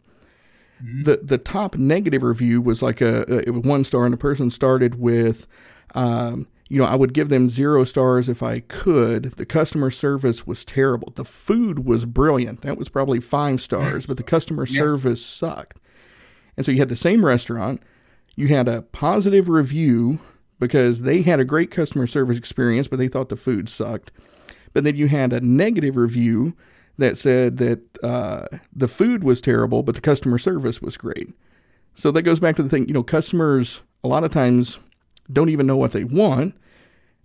[0.83, 1.05] Mm-hmm.
[1.05, 4.97] The the top negative review was like a, a one star, and the person started
[4.97, 5.47] with,
[5.95, 9.33] um, you know, I would give them zero stars if I could.
[9.33, 11.13] The customer service was terrible.
[11.15, 12.61] The food was brilliant.
[12.63, 14.07] That was probably five stars, yes.
[14.07, 14.77] but the customer yes.
[14.77, 15.79] service sucked.
[16.57, 17.83] And so you had the same restaurant,
[18.35, 20.21] you had a positive review
[20.59, 24.11] because they had a great customer service experience, but they thought the food sucked.
[24.73, 26.57] But then you had a negative review
[26.99, 31.33] that said that uh, the food was terrible, but the customer service was great.
[31.95, 34.79] So that goes back to the thing, you know, customers a lot of times
[35.31, 36.55] don't even know what they want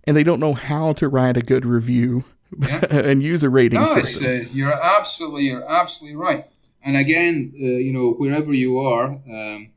[0.04, 2.24] and they don't know how to write a good review
[2.58, 2.84] yeah.
[2.90, 4.26] and use a rating no, system.
[4.26, 6.46] Uh, you're absolutely, you're absolutely right.
[6.82, 9.70] And again, uh, you know, wherever you are, um,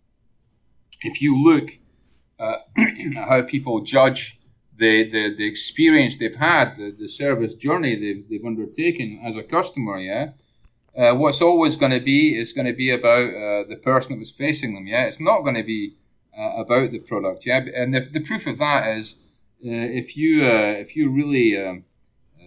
[1.02, 1.70] if you look
[2.40, 2.58] uh,
[3.16, 4.40] how people judge
[4.78, 9.44] the, the, the experience they've had, the, the service journey they've, they've undertaken as a
[9.44, 10.32] customer, yeah,
[10.98, 14.20] uh, what's always going to be is going to be about uh, the person that
[14.20, 15.06] was facing them, yeah.
[15.06, 15.96] It's not going to be
[16.38, 17.66] uh, about the product, yeah.
[17.76, 19.22] And the, the proof of that is
[19.66, 21.86] uh, if you if you really um,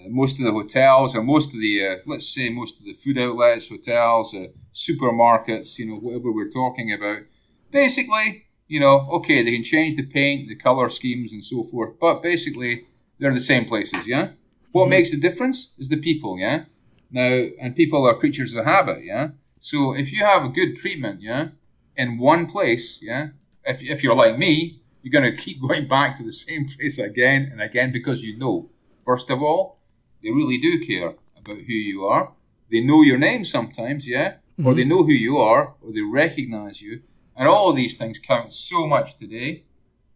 [0.09, 3.18] most of the hotels or most of the, uh, let's say, most of the food
[3.18, 7.22] outlets, hotels, uh, supermarkets, you know, whatever we're talking about,
[7.70, 11.98] basically, you know, okay, they can change the paint, the color schemes, and so forth,
[11.98, 12.87] but basically,
[13.18, 14.31] they're the same places, yeah?
[14.72, 14.90] What mm-hmm.
[14.90, 16.64] makes the difference is the people, yeah?
[17.11, 19.31] Now, and people are creatures of habit, yeah?
[19.59, 21.48] So if you have a good treatment, yeah,
[21.96, 23.28] in one place, yeah,
[23.64, 26.98] if, if you're like me, you're going to keep going back to the same place
[26.98, 28.70] again and again because you know,
[29.04, 29.78] first of all,
[30.22, 32.33] they really do care about who you are.
[32.70, 34.37] They know your name sometimes, yeah?
[34.59, 34.66] Mm-hmm.
[34.66, 37.02] Or they know who you are, or they recognize you.
[37.38, 39.62] And all these things count so much today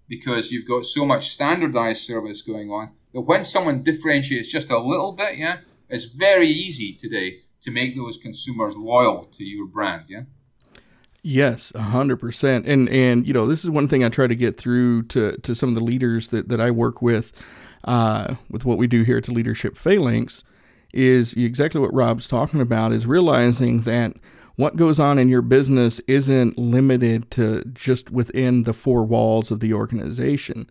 [0.08, 4.78] because you've got so much standardized service going on that when someone differentiates just a
[4.78, 5.58] little bit, yeah,
[5.88, 10.22] it's very easy today to make those consumers loyal to your brand, yeah?
[11.22, 12.66] Yes, hundred percent.
[12.66, 15.54] And and you know, this is one thing I try to get through to to
[15.54, 17.32] some of the leaders that, that I work with
[17.84, 20.42] uh, with what we do here at the Leadership Phalanx
[20.92, 24.16] is exactly what Rob's talking about is realizing that
[24.56, 29.60] what goes on in your business isn't limited to just within the four walls of
[29.60, 30.68] the organization.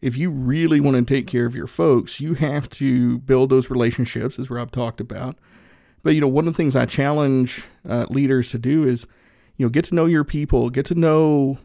[0.00, 3.70] If you really want to take care of your folks, you have to build those
[3.70, 5.36] relationships, as Rob talked about.
[6.02, 9.06] But you know, one of the things I challenge uh, leaders to do is,
[9.56, 11.58] you know, get to know your people, get to know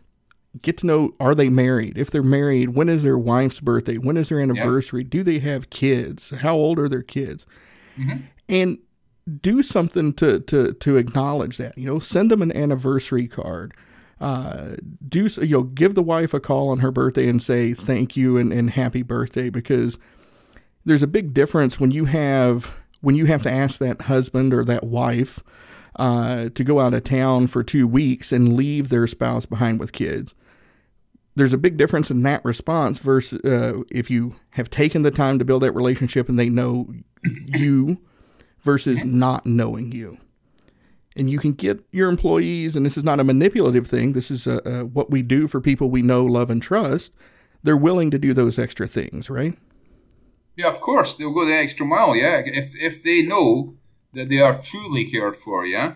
[0.62, 1.98] get to know are they married?
[1.98, 3.98] If they're married, when is their wife's birthday?
[3.98, 5.04] When is their anniversary?
[5.04, 5.10] Yes.
[5.10, 6.30] Do they have kids?
[6.30, 7.46] How old are their kids?
[7.98, 8.22] Mm-hmm.
[8.50, 8.78] And
[9.42, 11.78] do something to to to acknowledge that.
[11.78, 13.74] You know, send them an anniversary card.
[14.20, 14.76] uh,
[15.08, 18.38] do you know give the wife a call on her birthday and say thank you
[18.38, 19.98] and, and happy birthday because
[20.86, 24.64] there's a big difference when you have when you have to ask that husband or
[24.66, 25.44] that wife
[25.98, 29.92] uh, to go out of town for two weeks and leave their spouse behind with
[29.92, 30.34] kids.
[31.36, 35.38] There's a big difference in that response versus uh, if you have taken the time
[35.38, 36.92] to build that relationship and they know
[37.46, 38.00] you
[38.64, 40.18] versus not knowing you.
[41.16, 44.46] And you can get your employees, and this is not a manipulative thing, this is
[44.46, 47.12] a, a, what we do for people we know, love, and trust.
[47.64, 49.58] They're willing to do those extra things, right?
[50.56, 51.16] Yeah, of course.
[51.16, 52.42] They'll go the extra mile, yeah.
[52.46, 53.76] If, if they know
[54.14, 55.96] that they are truly cared for, yeah.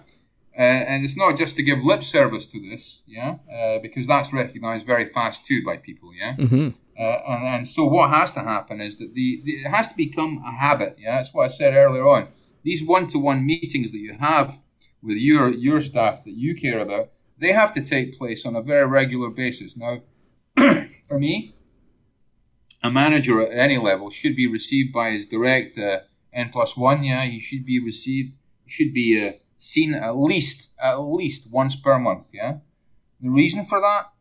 [0.57, 4.33] Uh, and it's not just to give lip service to this, yeah, uh, because that's
[4.33, 6.35] recognized very fast too by people, yeah.
[6.35, 6.69] Mm-hmm.
[6.99, 9.95] Uh, and, and so what has to happen is that the, the, it has to
[9.95, 11.17] become a habit, yeah.
[11.17, 12.27] That's what I said earlier on.
[12.63, 14.59] These one-to-one meetings that you have
[15.01, 18.61] with your your staff that you care about, they have to take place on a
[18.61, 19.77] very regular basis.
[19.77, 20.01] Now,
[21.07, 21.55] for me,
[22.83, 25.99] a manager at any level should be received by his direct uh,
[26.33, 27.03] N plus one.
[27.03, 28.35] Yeah, he should be received,
[28.65, 32.27] should be uh, seen at least at least once per month.
[32.33, 32.57] Yeah,
[33.19, 34.11] the reason for that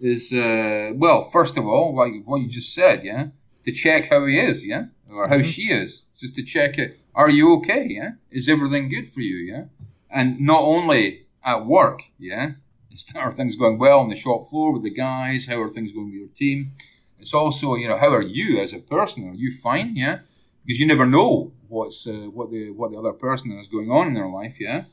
[0.00, 3.04] is uh, well, first of all, like what you just said.
[3.04, 3.28] Yeah,
[3.64, 4.66] to check how he is.
[4.66, 5.42] Yeah, or how mm-hmm.
[5.42, 6.98] she is, just to check it.
[7.16, 7.86] Are you okay?
[7.88, 9.36] Yeah, is everything good for you?
[9.36, 9.64] Yeah,
[10.10, 12.02] and not only at work.
[12.18, 12.52] Yeah,
[13.16, 15.46] are things going well on the shop floor with the guys?
[15.46, 16.72] How are things going with your team?
[17.18, 19.30] It's also, you know, how are you as a person?
[19.30, 19.96] Are you fine?
[19.96, 20.18] Yeah,
[20.62, 24.08] because you never know what's uh, what the what the other person is going on
[24.08, 24.60] in their life.
[24.60, 24.84] Yeah,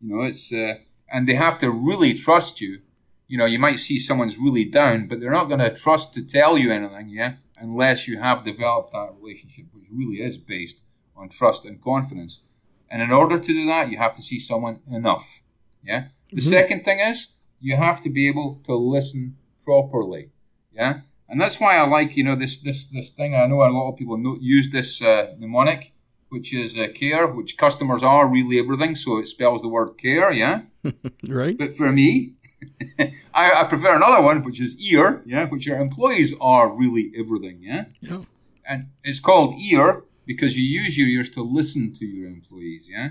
[0.00, 0.76] you know, it's uh,
[1.12, 2.80] and they have to really trust you.
[3.28, 6.24] You know, you might see someone's really down, but they're not going to trust to
[6.24, 7.10] tell you anything.
[7.10, 10.85] Yeah, unless you have developed that relationship, which really is based
[11.16, 12.44] on trust and confidence.
[12.90, 15.42] And in order to do that, you have to see someone enough.
[15.82, 16.08] Yeah.
[16.30, 16.50] The mm-hmm.
[16.50, 20.30] second thing is you have to be able to listen properly.
[20.72, 21.00] Yeah.
[21.28, 23.34] And that's why I like, you know, this this this thing.
[23.34, 25.92] I know a lot of people know, use this uh, mnemonic,
[26.28, 28.94] which is uh, care, which customers are really everything.
[28.94, 30.62] So it spells the word care, yeah.
[31.28, 31.58] right.
[31.58, 32.34] But for me,
[33.34, 37.58] I, I, prefer another one, which is ear, yeah, which your employees are really everything,
[37.60, 37.86] yeah.
[38.00, 38.22] Yeah.
[38.68, 43.10] And it's called ear because you use your ears to listen to your employees, yeah.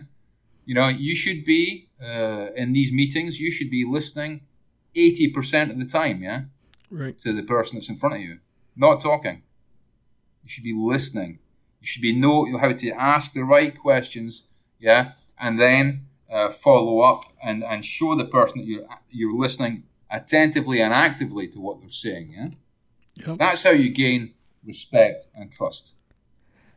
[0.66, 3.40] You know, you should be uh, in these meetings.
[3.40, 4.42] You should be listening
[4.96, 6.42] eighty percent of the time, yeah
[6.90, 7.18] right.
[7.20, 8.40] to the person that's in front of you,
[8.76, 9.44] not talking.
[10.44, 11.40] You should be listening.
[11.82, 14.48] You should be know how to ask the right questions,
[14.80, 19.84] yeah, and then uh, follow up and, and show the person that you're you're listening
[20.10, 22.34] attentively and actively to what they're saying.
[22.36, 23.38] Yeah, yep.
[23.38, 25.95] that's how you gain respect and trust.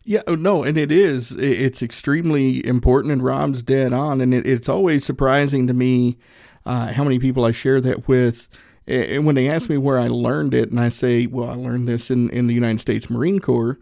[0.09, 1.33] Yeah, oh, no, and it is.
[1.33, 4.23] It's extremely important, and Rob's dead on.
[4.23, 6.17] And it, it's always surprising to me
[6.65, 8.49] uh, how many people I share that with
[8.89, 11.87] and when they ask me where I learned it, and I say, well, I learned
[11.87, 13.79] this in, in the United States Marine Corps,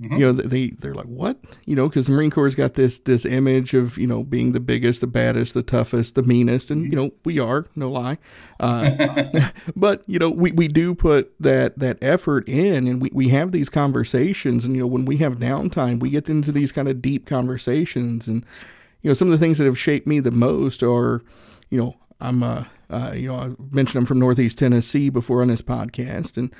[0.00, 0.14] mm-hmm.
[0.14, 1.38] you know, they, they're like, what?
[1.64, 4.52] You know, because the Marine Corps has got this, this image of, you know, being
[4.52, 6.70] the biggest, the baddest, the toughest, the meanest.
[6.70, 8.18] And, you know, we are, no lie.
[8.60, 13.28] Uh, but, you know, we, we do put that, that effort in and we, we
[13.28, 14.64] have these conversations.
[14.64, 18.28] And, you know, when we have downtime, we get into these kind of deep conversations.
[18.28, 18.44] And,
[19.02, 21.22] you know, some of the things that have shaped me the most are,
[21.70, 25.48] you know, I'm a, uh, you know, I mentioned I'm from Northeast Tennessee before on
[25.48, 26.52] this podcast, and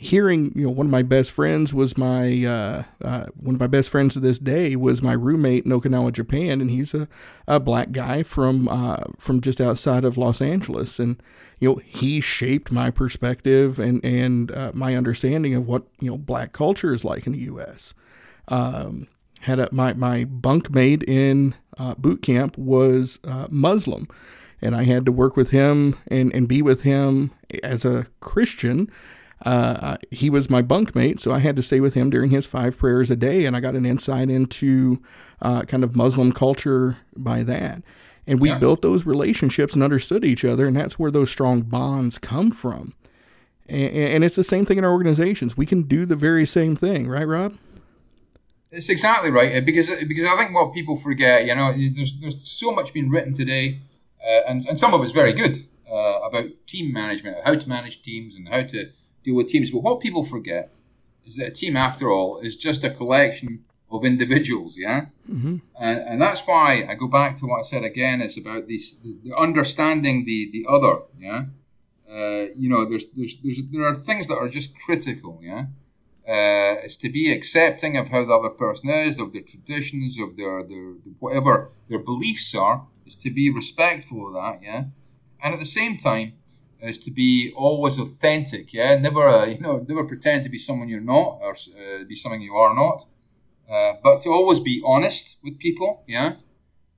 [0.00, 3.66] hearing, you know, one of my best friends was my uh, uh, one of my
[3.66, 7.06] best friends to this day was my roommate in Okinawa, Japan, and he's a,
[7.46, 11.22] a black guy from uh, from just outside of Los Angeles, and
[11.58, 16.16] you know, he shaped my perspective and and uh, my understanding of what you know
[16.16, 17.92] black culture is like in the U.S.
[18.48, 19.06] Um,
[19.40, 23.18] had a, my my bunkmate in uh, boot camp was
[23.50, 24.08] Muslim
[24.62, 27.30] and I had to work with him and, and be with him
[27.62, 28.90] as a Christian.
[29.44, 32.76] Uh, he was my bunkmate, so I had to stay with him during his five
[32.76, 35.02] prayers a day, and I got an insight into
[35.40, 37.82] uh, kind of Muslim culture by that.
[38.26, 38.58] And we yeah.
[38.58, 42.94] built those relationships and understood each other, and that's where those strong bonds come from.
[43.68, 45.56] And, and it's the same thing in our organizations.
[45.56, 47.56] We can do the very same thing, right, Rob?
[48.70, 52.70] It's exactly right because because I think what people forget, you know, there's there's so
[52.70, 53.80] much being written today
[54.24, 58.02] uh, and, and some of it's very good uh, about team management, how to manage
[58.02, 58.90] teams and how to
[59.22, 59.70] deal with teams.
[59.70, 60.72] But what people forget
[61.24, 65.06] is that a team, after all, is just a collection of individuals, yeah?
[65.28, 65.56] Mm-hmm.
[65.78, 68.94] And, and that's why I go back to what I said again, it's about this,
[68.94, 71.44] the, the understanding the, the other, yeah?
[72.08, 75.66] Uh, you know, there's, there's, there's, there are things that are just critical, yeah?
[76.26, 80.36] Uh, it's to be accepting of how the other person is, of their traditions, of
[80.36, 84.84] their, their, whatever their beliefs are, is to be respectful of that, yeah.
[85.42, 86.34] And at the same time,
[86.82, 88.72] is to be always authentic.
[88.72, 92.14] Yeah, never uh, you know never pretend to be someone you're not or uh, be
[92.14, 93.06] something you are not.
[93.70, 96.02] Uh, but to always be honest with people.
[96.06, 96.34] Yeah,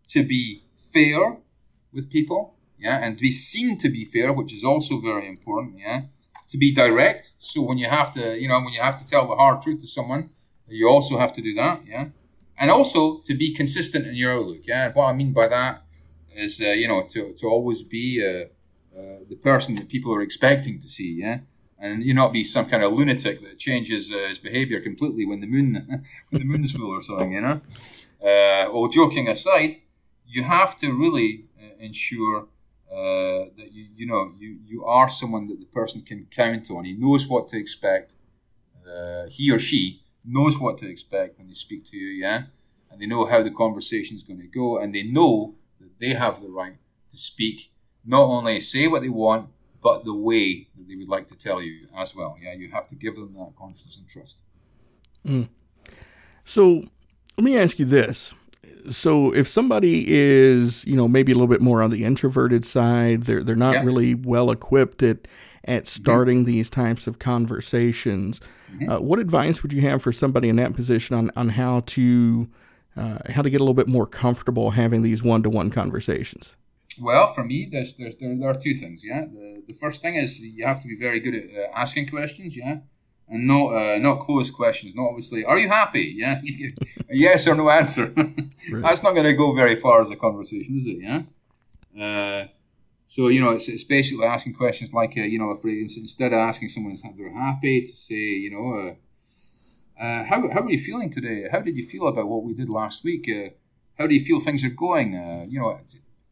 [0.08, 1.38] to be fair
[1.92, 2.54] with people.
[2.78, 5.78] Yeah, and to be seen to be fair, which is also very important.
[5.78, 6.02] Yeah,
[6.48, 7.32] to be direct.
[7.38, 9.80] So when you have to, you know, when you have to tell the hard truth
[9.80, 10.30] to someone,
[10.68, 11.82] you also have to do that.
[11.86, 12.06] Yeah,
[12.58, 14.62] and also to be consistent in your outlook.
[14.64, 15.82] Yeah, what I mean by that
[16.34, 18.46] is, uh, you know, to to always be.
[18.96, 21.38] Uh, the person that people are expecting to see, yeah,
[21.78, 25.40] and you not be some kind of lunatic that changes uh, his behaviour completely when
[25.40, 27.62] the moon when the moon's full or something, you know.
[28.22, 29.76] Uh, well, joking aside,
[30.26, 32.48] you have to really uh, ensure
[32.90, 36.84] uh, that you you know you you are someone that the person can count on.
[36.84, 38.16] He knows what to expect.
[39.30, 42.42] he or she knows what to expect when they speak to you, yeah,
[42.90, 46.10] and they know how the conversation is going to go, and they know that they
[46.10, 46.76] have the right
[47.10, 47.71] to speak
[48.04, 49.48] not only say what they want,
[49.82, 52.36] but the way that they would like to tell you as well.
[52.40, 54.42] Yeah, you have to give them that confidence and trust.
[55.26, 55.48] Mm.
[56.44, 56.82] So
[57.36, 58.34] let me ask you this.
[58.90, 63.24] So if somebody is, you know, maybe a little bit more on the introverted side,
[63.24, 63.84] they're they're not yeah.
[63.84, 65.28] really well equipped at
[65.64, 66.02] at mm-hmm.
[66.02, 66.46] starting mm-hmm.
[66.46, 68.40] these types of conversations.
[68.72, 68.90] Mm-hmm.
[68.90, 72.48] Uh, what advice would you have for somebody in that position on on how to
[72.96, 76.54] uh, how to get a little bit more comfortable having these one to one conversations?
[77.00, 79.02] Well, for me, there's, there's there, there are two things.
[79.04, 82.08] Yeah, the, the first thing is you have to be very good at uh, asking
[82.08, 82.56] questions.
[82.56, 82.78] Yeah,
[83.28, 84.94] and not uh, not closed questions.
[84.94, 86.14] Not obviously, are you happy?
[86.22, 86.40] Yeah,
[87.10, 88.12] yes or no answer.
[88.16, 88.82] right.
[88.82, 90.98] That's not going to go very far as a conversation, is it?
[91.00, 91.22] Yeah.
[91.98, 92.46] Uh,
[93.04, 96.38] so you know, it's, it's basically asking questions like, uh, you know, if instead of
[96.38, 100.78] asking someone if they're happy, to say, you know, uh, uh, how how are you
[100.78, 101.48] feeling today?
[101.50, 103.30] How did you feel about what we did last week?
[103.98, 105.12] how do you feel things are going?
[105.48, 105.78] you know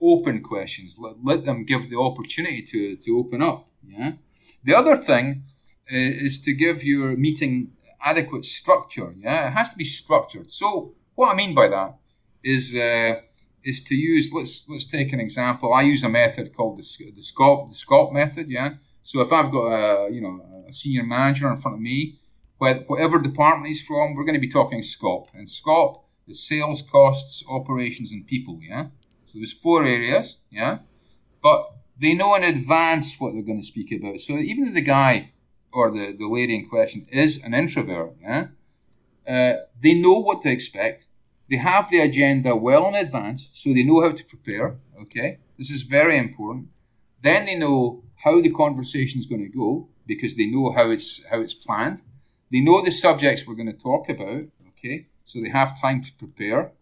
[0.01, 0.97] open questions.
[0.99, 3.69] Let, let them give the opportunity to, to open up.
[3.87, 4.13] Yeah.
[4.65, 5.45] The other thing
[5.93, 5.97] uh,
[6.27, 7.73] is to give your meeting
[8.03, 9.15] adequate structure.
[9.19, 9.49] Yeah.
[9.49, 10.51] It has to be structured.
[10.51, 11.97] So what I mean by that
[12.43, 13.21] is, uh,
[13.63, 15.73] is to use, let's, let's take an example.
[15.73, 18.49] I use a method called the, the SCOP, the SCOP method.
[18.49, 18.75] Yeah.
[19.03, 22.19] So if I've got a, you know, a senior manager in front of me,
[22.59, 25.31] whatever department he's from, we're going to be talking SCOP.
[25.35, 28.61] And SCOP is sales, costs, operations, and people.
[28.63, 28.87] Yeah.
[29.31, 30.79] So there's four areas, yeah,
[31.41, 34.19] but they know in advance what they're going to speak about.
[34.19, 35.31] So even if the guy
[35.73, 38.49] or the, the lady in question is an introvert, yeah,
[39.29, 41.07] uh, they know what to expect.
[41.49, 44.79] They have the agenda well in advance, so they know how to prepare.
[45.03, 46.67] Okay, this is very important.
[47.23, 51.25] Then they know how the conversation is going to go because they know how it's
[51.27, 52.03] how it's planned.
[52.51, 54.43] They know the subjects we're going to talk about.
[54.71, 56.73] Okay, so they have time to prepare,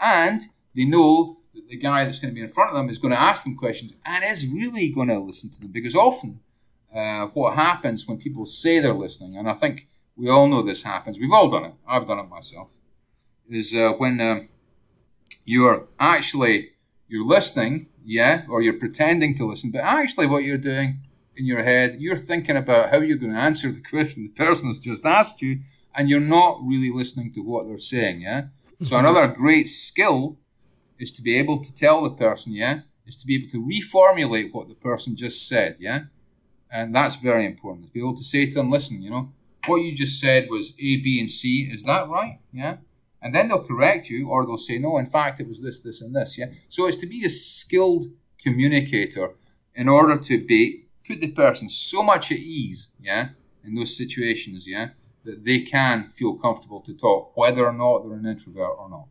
[0.00, 0.40] and
[0.74, 1.38] they know
[1.68, 3.56] the guy that's going to be in front of them is going to ask them
[3.56, 6.40] questions and is really going to listen to them because often
[6.94, 10.84] uh, what happens when people say they're listening, and I think we all know this
[10.84, 12.68] happens, we've all done it, I've done it myself,
[13.48, 14.40] is uh, when uh,
[15.44, 16.70] you're actually
[17.08, 21.00] you're listening, yeah, or you're pretending to listen, but actually what you're doing
[21.36, 24.68] in your head, you're thinking about how you're going to answer the question the person
[24.68, 25.58] has just asked you,
[25.94, 28.46] and you're not really listening to what they're saying, yeah.
[28.82, 30.38] So another great skill
[30.98, 34.52] is to be able to tell the person, yeah, is to be able to reformulate
[34.52, 36.04] what the person just said, yeah?
[36.70, 37.86] And that's very important.
[37.86, 39.32] To be able to say to them, listen, you know,
[39.66, 41.68] what you just said was A, B, and C.
[41.70, 42.38] Is that right?
[42.52, 42.78] Yeah.
[43.22, 46.02] And then they'll correct you or they'll say, no, in fact, it was this, this,
[46.02, 46.36] and this.
[46.36, 46.46] Yeah.
[46.68, 48.06] So it's to be a skilled
[48.42, 49.34] communicator
[49.74, 53.30] in order to be, put the person so much at ease, yeah,
[53.64, 54.90] in those situations, yeah,
[55.24, 59.06] that they can feel comfortable to talk, whether or not they're an introvert or not.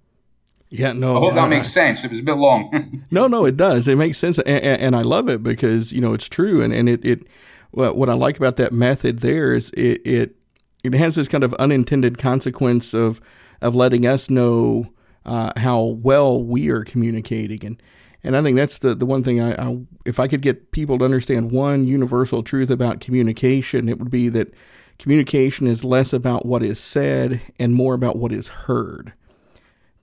[0.74, 1.18] Yeah, no.
[1.18, 2.04] I hope that makes sense.
[2.04, 3.04] It was a bit long.
[3.12, 3.88] no, no, it does.
[3.88, 6.90] It makes sense, and, and, I love it because you know it's true, and and
[6.90, 7.28] it it
[7.70, 10.36] what I like about that method there is it it
[10.84, 13.22] it has this kind of unintended consequence of
[13.62, 14.92] of letting us know
[15.28, 17.84] uh, how well we are communicating, and
[18.24, 20.98] and I think that's the the one thing I, I if I could get people
[20.98, 24.52] to understand one universal truth about communication, it would be that
[24.98, 29.14] communication is less about what is said and more about what is heard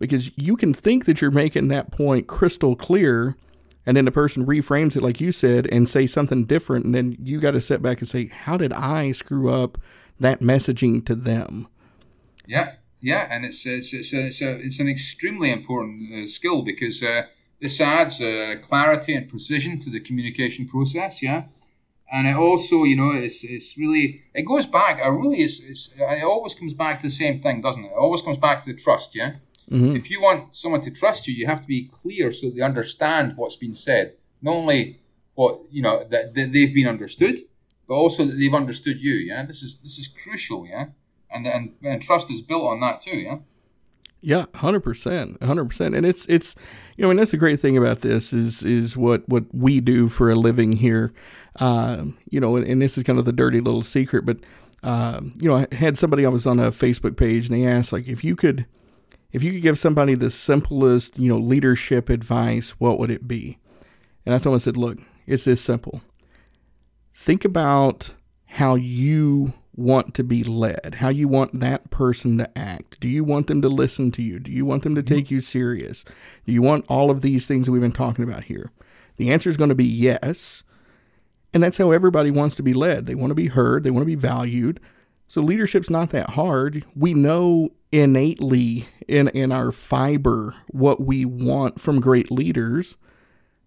[0.00, 3.36] because you can think that you're making that point crystal clear
[3.86, 7.16] and then the person reframes it like you said and say something different and then
[7.22, 9.78] you got to sit back and say how did i screw up
[10.20, 11.68] that messaging to them?
[12.46, 16.60] Yeah yeah and it's it's it's, a, it's, a, it's an extremely important uh, skill
[16.62, 17.22] because uh,
[17.60, 21.44] this adds uh, clarity and precision to the communication process yeah?
[22.12, 25.94] And it also you know it's, it's really it goes back i really it's, it's
[25.96, 27.88] it always comes back to the same thing doesn't it?
[27.88, 29.36] It always comes back to the trust yeah
[29.70, 29.96] Mm-hmm.
[29.96, 33.36] If you want someone to trust you, you have to be clear so they understand
[33.36, 34.14] what's been said.
[34.42, 35.00] Not only
[35.34, 37.40] what you know that, that they've been understood,
[37.86, 39.14] but also that they've understood you.
[39.14, 40.66] Yeah, this is this is crucial.
[40.66, 40.86] Yeah,
[41.30, 43.16] and and, and trust is built on that too.
[43.16, 43.38] Yeah.
[44.22, 46.54] Yeah, hundred percent, hundred percent, and it's it's
[46.96, 50.10] you know, and that's the great thing about this is is what what we do
[50.10, 51.10] for a living here,
[51.58, 54.36] uh, you know, and, and, this is kind of the dirty little secret, but
[54.82, 57.94] uh, you know, I had somebody I was on a Facebook page and they asked
[57.94, 58.66] like if you could
[59.32, 63.58] if you could give somebody the simplest you know leadership advice, what would it be?
[64.26, 66.02] And I told him I said, look, it's this simple.
[67.14, 68.12] Think about
[68.46, 73.00] how you want to be led, how you want that person to act.
[73.00, 74.38] Do you want them to listen to you?
[74.38, 75.14] Do you want them to mm-hmm.
[75.14, 76.04] take you serious?
[76.46, 78.70] Do you want all of these things that we've been talking about here?
[79.16, 80.62] The answer is going to be yes.
[81.52, 83.06] And that's how everybody wants to be led.
[83.06, 84.80] They want to be heard, they want to be valued.
[85.28, 86.84] So leadership's not that hard.
[86.96, 92.96] We know innately in in our fiber what we want from great leaders.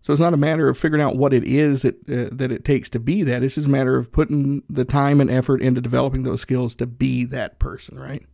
[0.02, 2.66] So it's not a matter of figuring out what it is that, uh, that it
[2.66, 3.42] takes to be that.
[3.42, 6.86] It's just a matter of putting the time and effort into developing those skills to
[6.86, 8.26] be that person, right?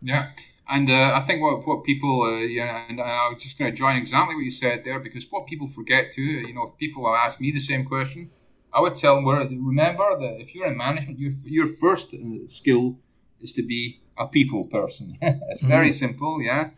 [0.00, 0.30] Yeah.
[0.68, 3.76] And uh, I think what, what people, uh, yeah, and I was just going to
[3.76, 7.08] join exactly what you said there because what people forget too, you know, if people
[7.12, 8.30] ask me the same question,
[8.72, 12.98] I would tell them, remember that if you're in management, your, your first uh, skill
[13.40, 15.16] is to be a people person.
[15.22, 15.92] it's very mm-hmm.
[15.92, 16.70] simple, yeah.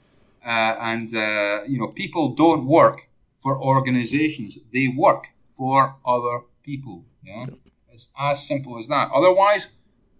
[0.44, 3.08] Uh, and, uh, you know, people don't work
[3.40, 4.58] for organizations.
[4.72, 7.04] They work for other people.
[7.24, 7.46] Yeah,
[7.92, 9.10] it's as simple as that.
[9.14, 9.70] Otherwise,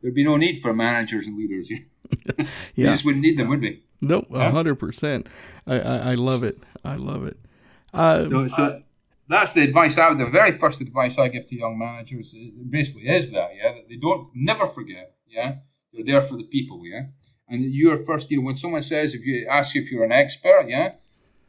[0.00, 1.70] there'd be no need for managers and leaders.
[2.38, 2.44] yeah,
[2.76, 3.82] we just wouldn't need them, would we?
[4.00, 4.86] Nope, hundred yeah?
[4.86, 5.28] percent.
[5.66, 6.58] I, I, I love it.
[6.84, 7.38] I love it.
[7.94, 8.78] Uh, so so uh,
[9.28, 12.34] that's the advice I the very first advice I give to young managers
[12.68, 15.56] basically is that yeah that they don't never forget yeah
[15.92, 17.04] you're there for the people yeah?
[17.48, 20.12] And you're first you know when someone says if you ask you if you're an
[20.12, 20.94] expert yeah?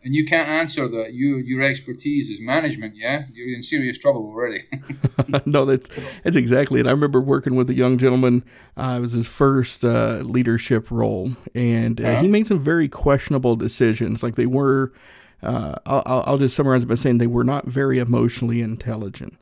[0.06, 3.24] And you can't answer that you your expertise is management yeah?
[3.34, 4.64] You're in serious trouble already.
[5.46, 5.90] No that's
[6.24, 6.88] that's exactly it.
[6.88, 8.44] I remember working with a young gentleman
[8.78, 12.22] uh, it was his first uh, leadership role and uh, uh-huh.
[12.22, 14.22] he made some very questionable decisions.
[14.22, 14.92] Like they were
[15.42, 19.38] uh, I'll, I'll, just summarize by saying they were not very emotionally intelligent.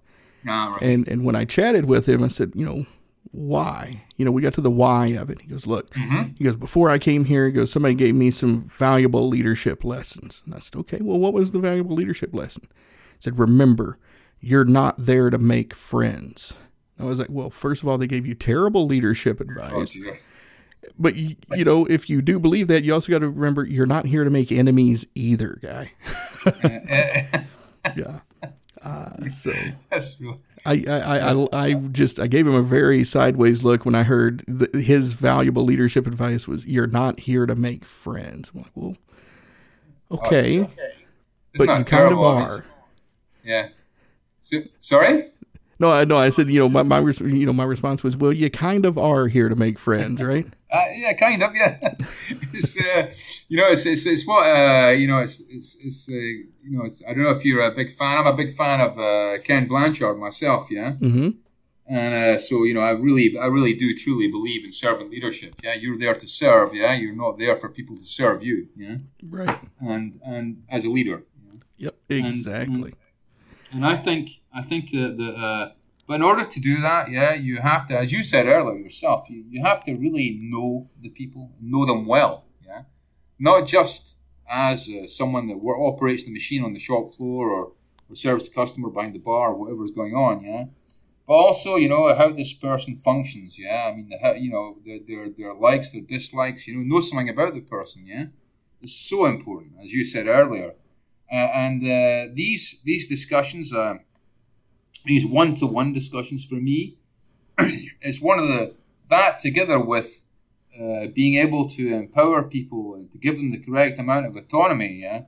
[0.48, 0.82] Ah, right.
[0.82, 2.86] and and when i chatted with him i said you know
[3.32, 4.04] why.
[4.18, 5.42] You know, we got to the why of it.
[5.42, 6.34] He goes, look, mm-hmm.
[6.38, 10.42] he goes, before I came here, he goes, somebody gave me some valuable leadership lessons.
[10.46, 12.64] And I said, okay, well, what was the valuable leadership lesson?
[12.68, 13.98] He said, remember,
[14.40, 16.54] you're not there to make friends.
[17.00, 19.98] I was like, well, first of all, they gave you terrible leadership advice.
[20.06, 20.14] Oh,
[21.00, 23.86] but you, you, know, if you do believe that, you also got to remember you're
[23.86, 25.92] not here to make enemies either, guy.
[27.96, 28.20] yeah.
[28.84, 29.52] Uh, so
[29.92, 33.96] that's really I, I, I, I just I gave him a very sideways look when
[33.96, 38.52] I heard the, his valuable leadership advice was you're not here to make friends.
[38.54, 38.98] I'm like, well,
[40.12, 40.94] okay, oh, okay.
[41.56, 42.66] but you kind of are.
[43.44, 43.70] Yeah.
[44.40, 45.26] So, sorry.
[45.80, 48.32] No, I no, I said you know my, my you know my response was well
[48.32, 50.46] you kind of are here to make friends, right?
[50.72, 51.78] Uh, yeah, kind of, yeah.
[52.30, 53.14] it's uh,
[53.50, 56.86] you know it's, it's, it's what uh, you know it's it's, it's uh, you know
[56.86, 58.18] it's, I don't know if you're a big fan.
[58.18, 60.94] I'm a big fan of uh, Ken Blanchard myself, yeah.
[60.94, 61.30] Mm-hmm.
[61.88, 65.56] And uh, so you know I really I really do truly believe in servant leadership.
[65.62, 66.74] Yeah, you're there to serve.
[66.74, 68.70] Yeah, you're not there for people to serve you.
[68.78, 68.98] Yeah,
[69.30, 69.60] right.
[69.82, 71.24] And and as a leader.
[71.78, 72.76] Yep, exactly.
[72.76, 72.84] And,
[73.74, 75.72] and, and I think I think that the uh,
[76.12, 79.30] but in order to do that, yeah, you have to, as you said earlier yourself,
[79.30, 82.82] you, you have to really know the people, know them well, yeah,
[83.40, 87.72] not just as uh, someone that operates the machine on the shop floor or,
[88.10, 90.66] or serves the customer behind the bar or whatever is going on, yeah,
[91.26, 93.90] but also you know how this person functions, yeah.
[93.90, 97.30] I mean, the, you know their, their their likes, their dislikes, you know, know something
[97.30, 98.26] about the person, yeah.
[98.82, 100.74] It's so important, as you said earlier
[101.32, 103.96] uh, and uh, these these discussions, uh,
[105.06, 106.98] these one to one discussions for me,
[108.02, 108.76] is one of the
[109.10, 110.24] that together with
[110.80, 115.02] uh, being able to empower people and to give them the correct amount of autonomy.
[115.02, 115.24] Yeah,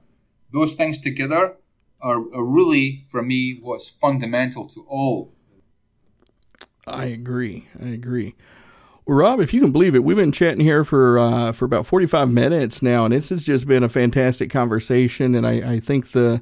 [0.51, 1.57] those things together
[2.01, 5.33] are, are really for me what's fundamental to all.
[6.85, 7.67] I agree.
[7.81, 8.35] I agree.
[9.05, 11.85] Well, Rob, if you can believe it, we've been chatting here for uh, for about
[11.85, 15.35] forty five minutes now, and this has just been a fantastic conversation.
[15.35, 16.41] And I, I think the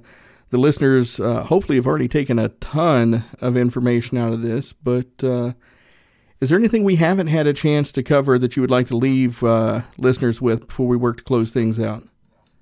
[0.51, 4.73] the listeners uh, hopefully have already taken a ton of information out of this.
[4.73, 5.53] But uh,
[6.39, 8.97] is there anything we haven't had a chance to cover that you would like to
[8.97, 12.03] leave uh, listeners with before we work to close things out?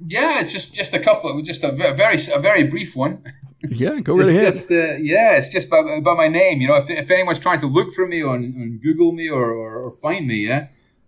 [0.05, 3.21] Yeah, it's just just a couple, just a very a very brief one.
[3.67, 4.53] Yeah, go right it's ahead.
[4.53, 6.61] Just, uh, yeah, it's just about, about my name.
[6.61, 9.51] You know, if, if anyone's trying to look for me on, on Google me or,
[9.51, 10.67] or, or find me, yeah,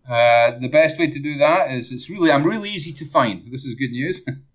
[0.09, 3.41] uh, the best way to do that is it's really I'm really easy to find.
[3.51, 4.25] This is good news.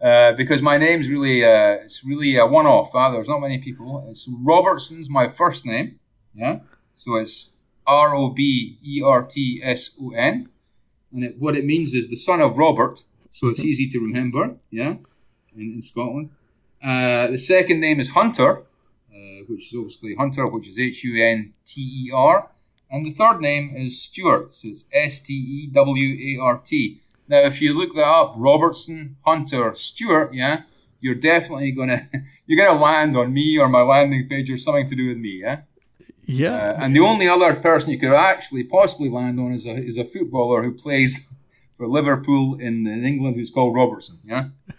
[0.00, 2.94] uh, because my name's really uh, it's really a one-off.
[2.94, 4.06] Uh, there's not many people.
[4.08, 5.98] It's Robertson's my first name.
[6.34, 6.60] Yeah,
[6.94, 10.48] so it's R O B E R T S O N,
[11.12, 13.04] and it, what it means is the son of Robert.
[13.30, 14.56] So it's easy to remember.
[14.70, 14.96] Yeah,
[15.56, 16.30] in, in Scotland.
[16.82, 21.22] Uh, the second name is Hunter, uh, which is obviously Hunter, which is H U
[21.22, 22.50] N T E R.
[22.90, 27.00] And the third name is Stewart, so it's S T E W A R T.
[27.30, 30.62] Now, if you look that up, Robertson, Hunter, Stewart, yeah,
[31.00, 32.08] you're definitely gonna
[32.46, 35.40] you're gonna land on me or my landing page or something to do with me,
[35.40, 35.60] yeah.
[36.26, 36.54] Yeah.
[36.54, 39.96] Uh, and the only other person you could actually possibly land on is a is
[39.96, 41.32] a footballer who plays
[41.76, 44.48] for Liverpool in, in England, who's called Robertson, yeah.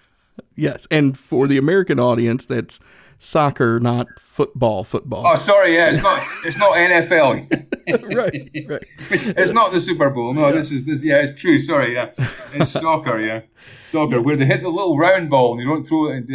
[0.56, 2.80] Yes, and for the American audience, that's
[3.22, 4.84] soccer, not football.
[4.84, 5.26] Football.
[5.26, 8.15] Oh, sorry, yeah, it's not it's not NFL.
[8.15, 8.86] right, right.
[9.09, 10.34] It's not the Super Bowl.
[10.34, 10.53] No, yeah.
[10.53, 11.03] this is this.
[11.03, 11.59] Yeah, it's true.
[11.59, 13.19] Sorry, yeah, it's soccer.
[13.19, 13.41] Yeah,
[13.86, 16.26] soccer where they hit the little round ball and you don't throw it.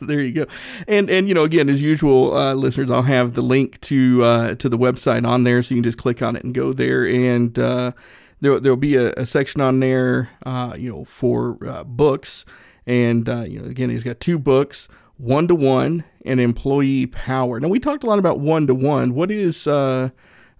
[0.00, 0.46] there you go.
[0.88, 4.54] And and you know, again, as usual, uh, listeners, I'll have the link to uh,
[4.56, 7.06] to the website on there, so you can just click on it and go there
[7.06, 7.58] and.
[7.58, 7.92] Uh,
[8.40, 12.44] there, there'll be a, a section on there, uh, you know, for uh, books,
[12.84, 14.86] and uh, you know, again, he's got two books
[15.24, 17.58] one to one and employee power.
[17.58, 19.14] Now we talked a lot about one to one.
[19.14, 20.10] What is uh,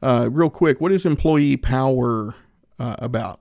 [0.02, 0.80] uh, real quick?
[0.80, 2.34] What is employee power
[2.78, 3.40] uh, about?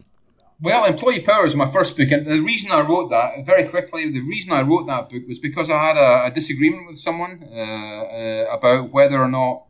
[0.61, 4.09] Well, employee power is my first book, and the reason I wrote that very quickly,
[4.09, 7.43] the reason I wrote that book was because I had a, a disagreement with someone
[7.43, 9.63] uh, uh, about whether or not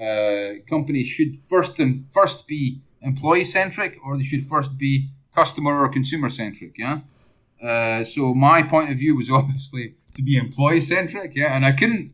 [0.00, 5.80] uh, companies should first and first be employee centric or they should first be customer
[5.82, 6.76] or consumer centric.
[6.76, 7.00] Yeah.
[8.02, 11.54] so my point of view was obviously to be employee centric, yeah.
[11.54, 12.12] And I couldn't,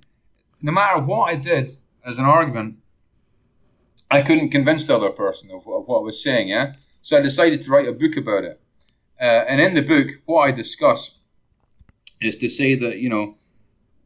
[0.62, 2.78] no matter what I did as an argument,
[4.10, 6.74] I couldn't convince the other person of, of what I was saying, yeah.
[7.02, 8.60] So I decided to write a book about it.
[9.20, 11.18] Uh, and in the book, what I discuss
[12.20, 13.36] is to say that you know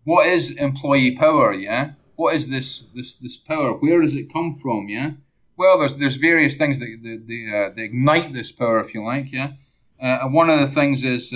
[0.04, 1.92] what is employee power, yeah.
[2.16, 3.72] What is this this this power?
[3.72, 5.12] Where does it come from, yeah?
[5.56, 9.04] Well, there's there's various things that that, that, uh, that ignite this power, if you
[9.04, 9.52] like, yeah.
[10.00, 11.32] Uh, and one of the things is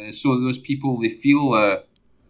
[0.00, 1.78] uh, so those people they feel uh,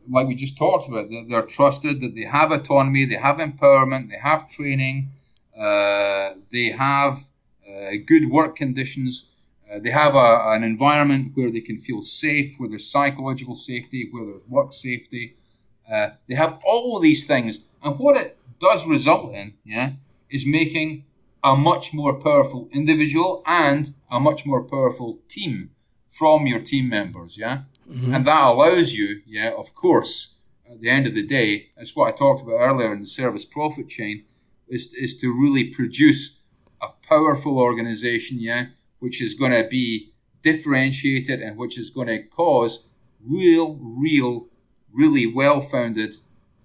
[0.09, 4.09] like we just talked about that they're trusted, that they have autonomy, they have empowerment,
[4.09, 5.11] they have training,
[5.57, 7.25] uh, they have
[7.69, 9.33] uh, good work conditions,
[9.71, 14.09] uh, they have a, an environment where they can feel safe, where there's psychological safety,
[14.11, 15.37] where there's work safety.
[16.29, 19.93] They have all these things, and what it does result in, yeah,
[20.31, 21.05] is making
[21.43, 25.71] a much more powerful individual and a much more powerful team
[26.11, 27.63] from your team members, yeah?
[27.89, 28.15] Mm-hmm.
[28.15, 30.37] And that allows you, yeah, of course,
[30.71, 33.45] at the end of the day, it's what I talked about earlier in the service
[33.45, 34.25] profit chain,
[34.69, 36.41] is, is to really produce
[36.81, 38.67] a powerful organization, yeah,
[38.99, 42.89] which is going to be differentiated and which is going to cause
[43.25, 44.49] real, real,
[44.93, 46.15] really well founded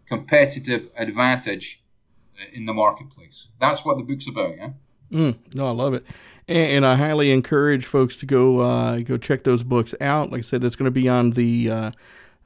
[0.06, 1.84] competitive advantage
[2.40, 3.50] uh, in the marketplace.
[3.60, 4.70] That's what the book's about, yeah?
[5.12, 6.06] Mm, no, I love it
[6.48, 10.32] and, I highly encourage folks to go uh, go check those books out.
[10.32, 11.92] Like I said, it's going to be on the uh,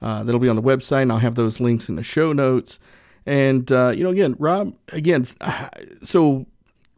[0.02, 2.80] uh, that'll be on the website, and I'll have those links in the show notes.
[3.26, 5.28] And uh, you know, again, Rob, again,
[6.04, 6.46] so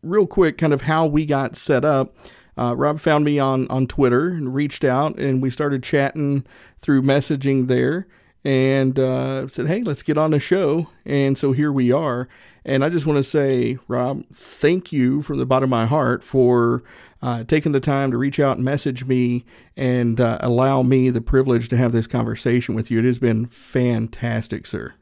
[0.03, 2.15] real quick, kind of how we got set up.
[2.57, 6.45] Uh, Rob found me on on Twitter and reached out, and we started chatting
[6.79, 8.07] through messaging there,
[8.43, 12.27] and uh, said, "Hey, let's get on the show." And so here we are.
[12.63, 16.23] And I just want to say, Rob, thank you from the bottom of my heart
[16.23, 16.83] for
[17.21, 21.21] uh, taking the time to reach out and message me and uh, allow me the
[21.21, 22.99] privilege to have this conversation with you.
[22.99, 24.93] It has been fantastic, sir.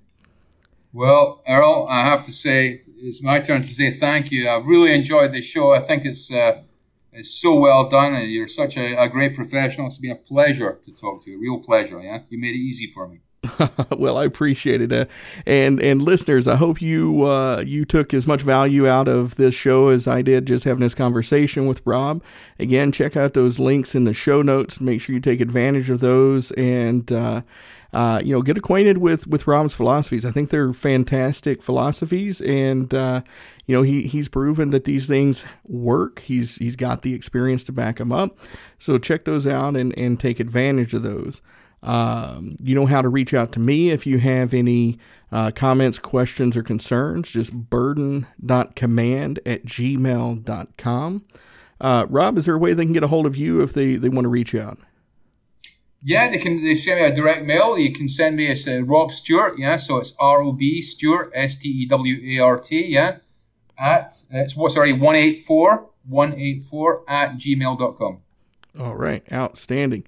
[0.94, 4.50] Well, Earl, I have to say, it's my turn to say thank you.
[4.50, 5.74] I've really enjoyed this show.
[5.74, 6.64] I think it's uh,
[7.12, 9.88] it's so well done, and you're such a, a great professional.
[9.88, 11.40] It's been a pleasure to talk to you.
[11.40, 12.02] Real pleasure.
[12.02, 13.20] Yeah, you made it easy for me.
[13.98, 15.06] well, I appreciate it, uh,
[15.46, 19.56] and and listeners, I hope you uh, you took as much value out of this
[19.56, 22.22] show as I did just having this conversation with Rob.
[22.60, 24.82] Again, check out those links in the show notes.
[24.82, 27.42] Make sure you take advantage of those, and uh,
[27.94, 30.26] uh you know get acquainted with with Rob's philosophies.
[30.26, 33.22] I think they're fantastic philosophies, and uh,
[33.68, 36.20] you know he he's proven that these things work.
[36.20, 38.38] He's he's got the experience to back them up.
[38.80, 41.42] So check those out and and take advantage of those.
[41.82, 45.00] Um, you know how to reach out to me if you have any
[45.32, 47.30] uh, comments, questions, or concerns.
[47.30, 51.26] Just burden.command at gmail.com.
[51.82, 53.96] Uh, Rob, is there a way they can get a hold of you if they,
[53.96, 54.78] they want to reach out?
[56.02, 57.78] Yeah, they can they send me a direct mail.
[57.78, 59.76] You can send me as uh, Rob Stewart, yeah.
[59.76, 63.18] So it's R O B Stewart, S T E W A R T, yeah.
[63.78, 68.20] At it's what sorry, 184 184 at gmail.com.
[68.80, 70.06] All right, outstanding.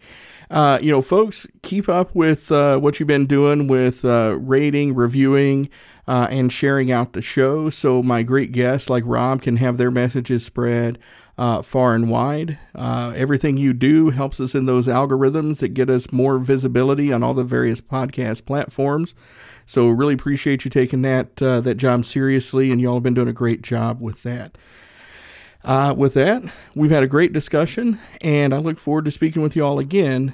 [0.51, 4.93] Uh, you know, folks, keep up with uh, what you've been doing with uh, rating,
[4.93, 5.69] reviewing,
[6.09, 9.91] uh, and sharing out the show so my great guests like Rob can have their
[9.91, 10.99] messages spread
[11.37, 12.59] uh, far and wide.
[12.75, 17.23] Uh, everything you do helps us in those algorithms that get us more visibility on
[17.23, 19.15] all the various podcast platforms.
[19.65, 23.29] So really appreciate you taking that uh, that job seriously, and y'all have been doing
[23.29, 24.57] a great job with that.
[25.63, 26.43] Uh, with that,
[26.75, 30.33] we've had a great discussion, and I look forward to speaking with you all again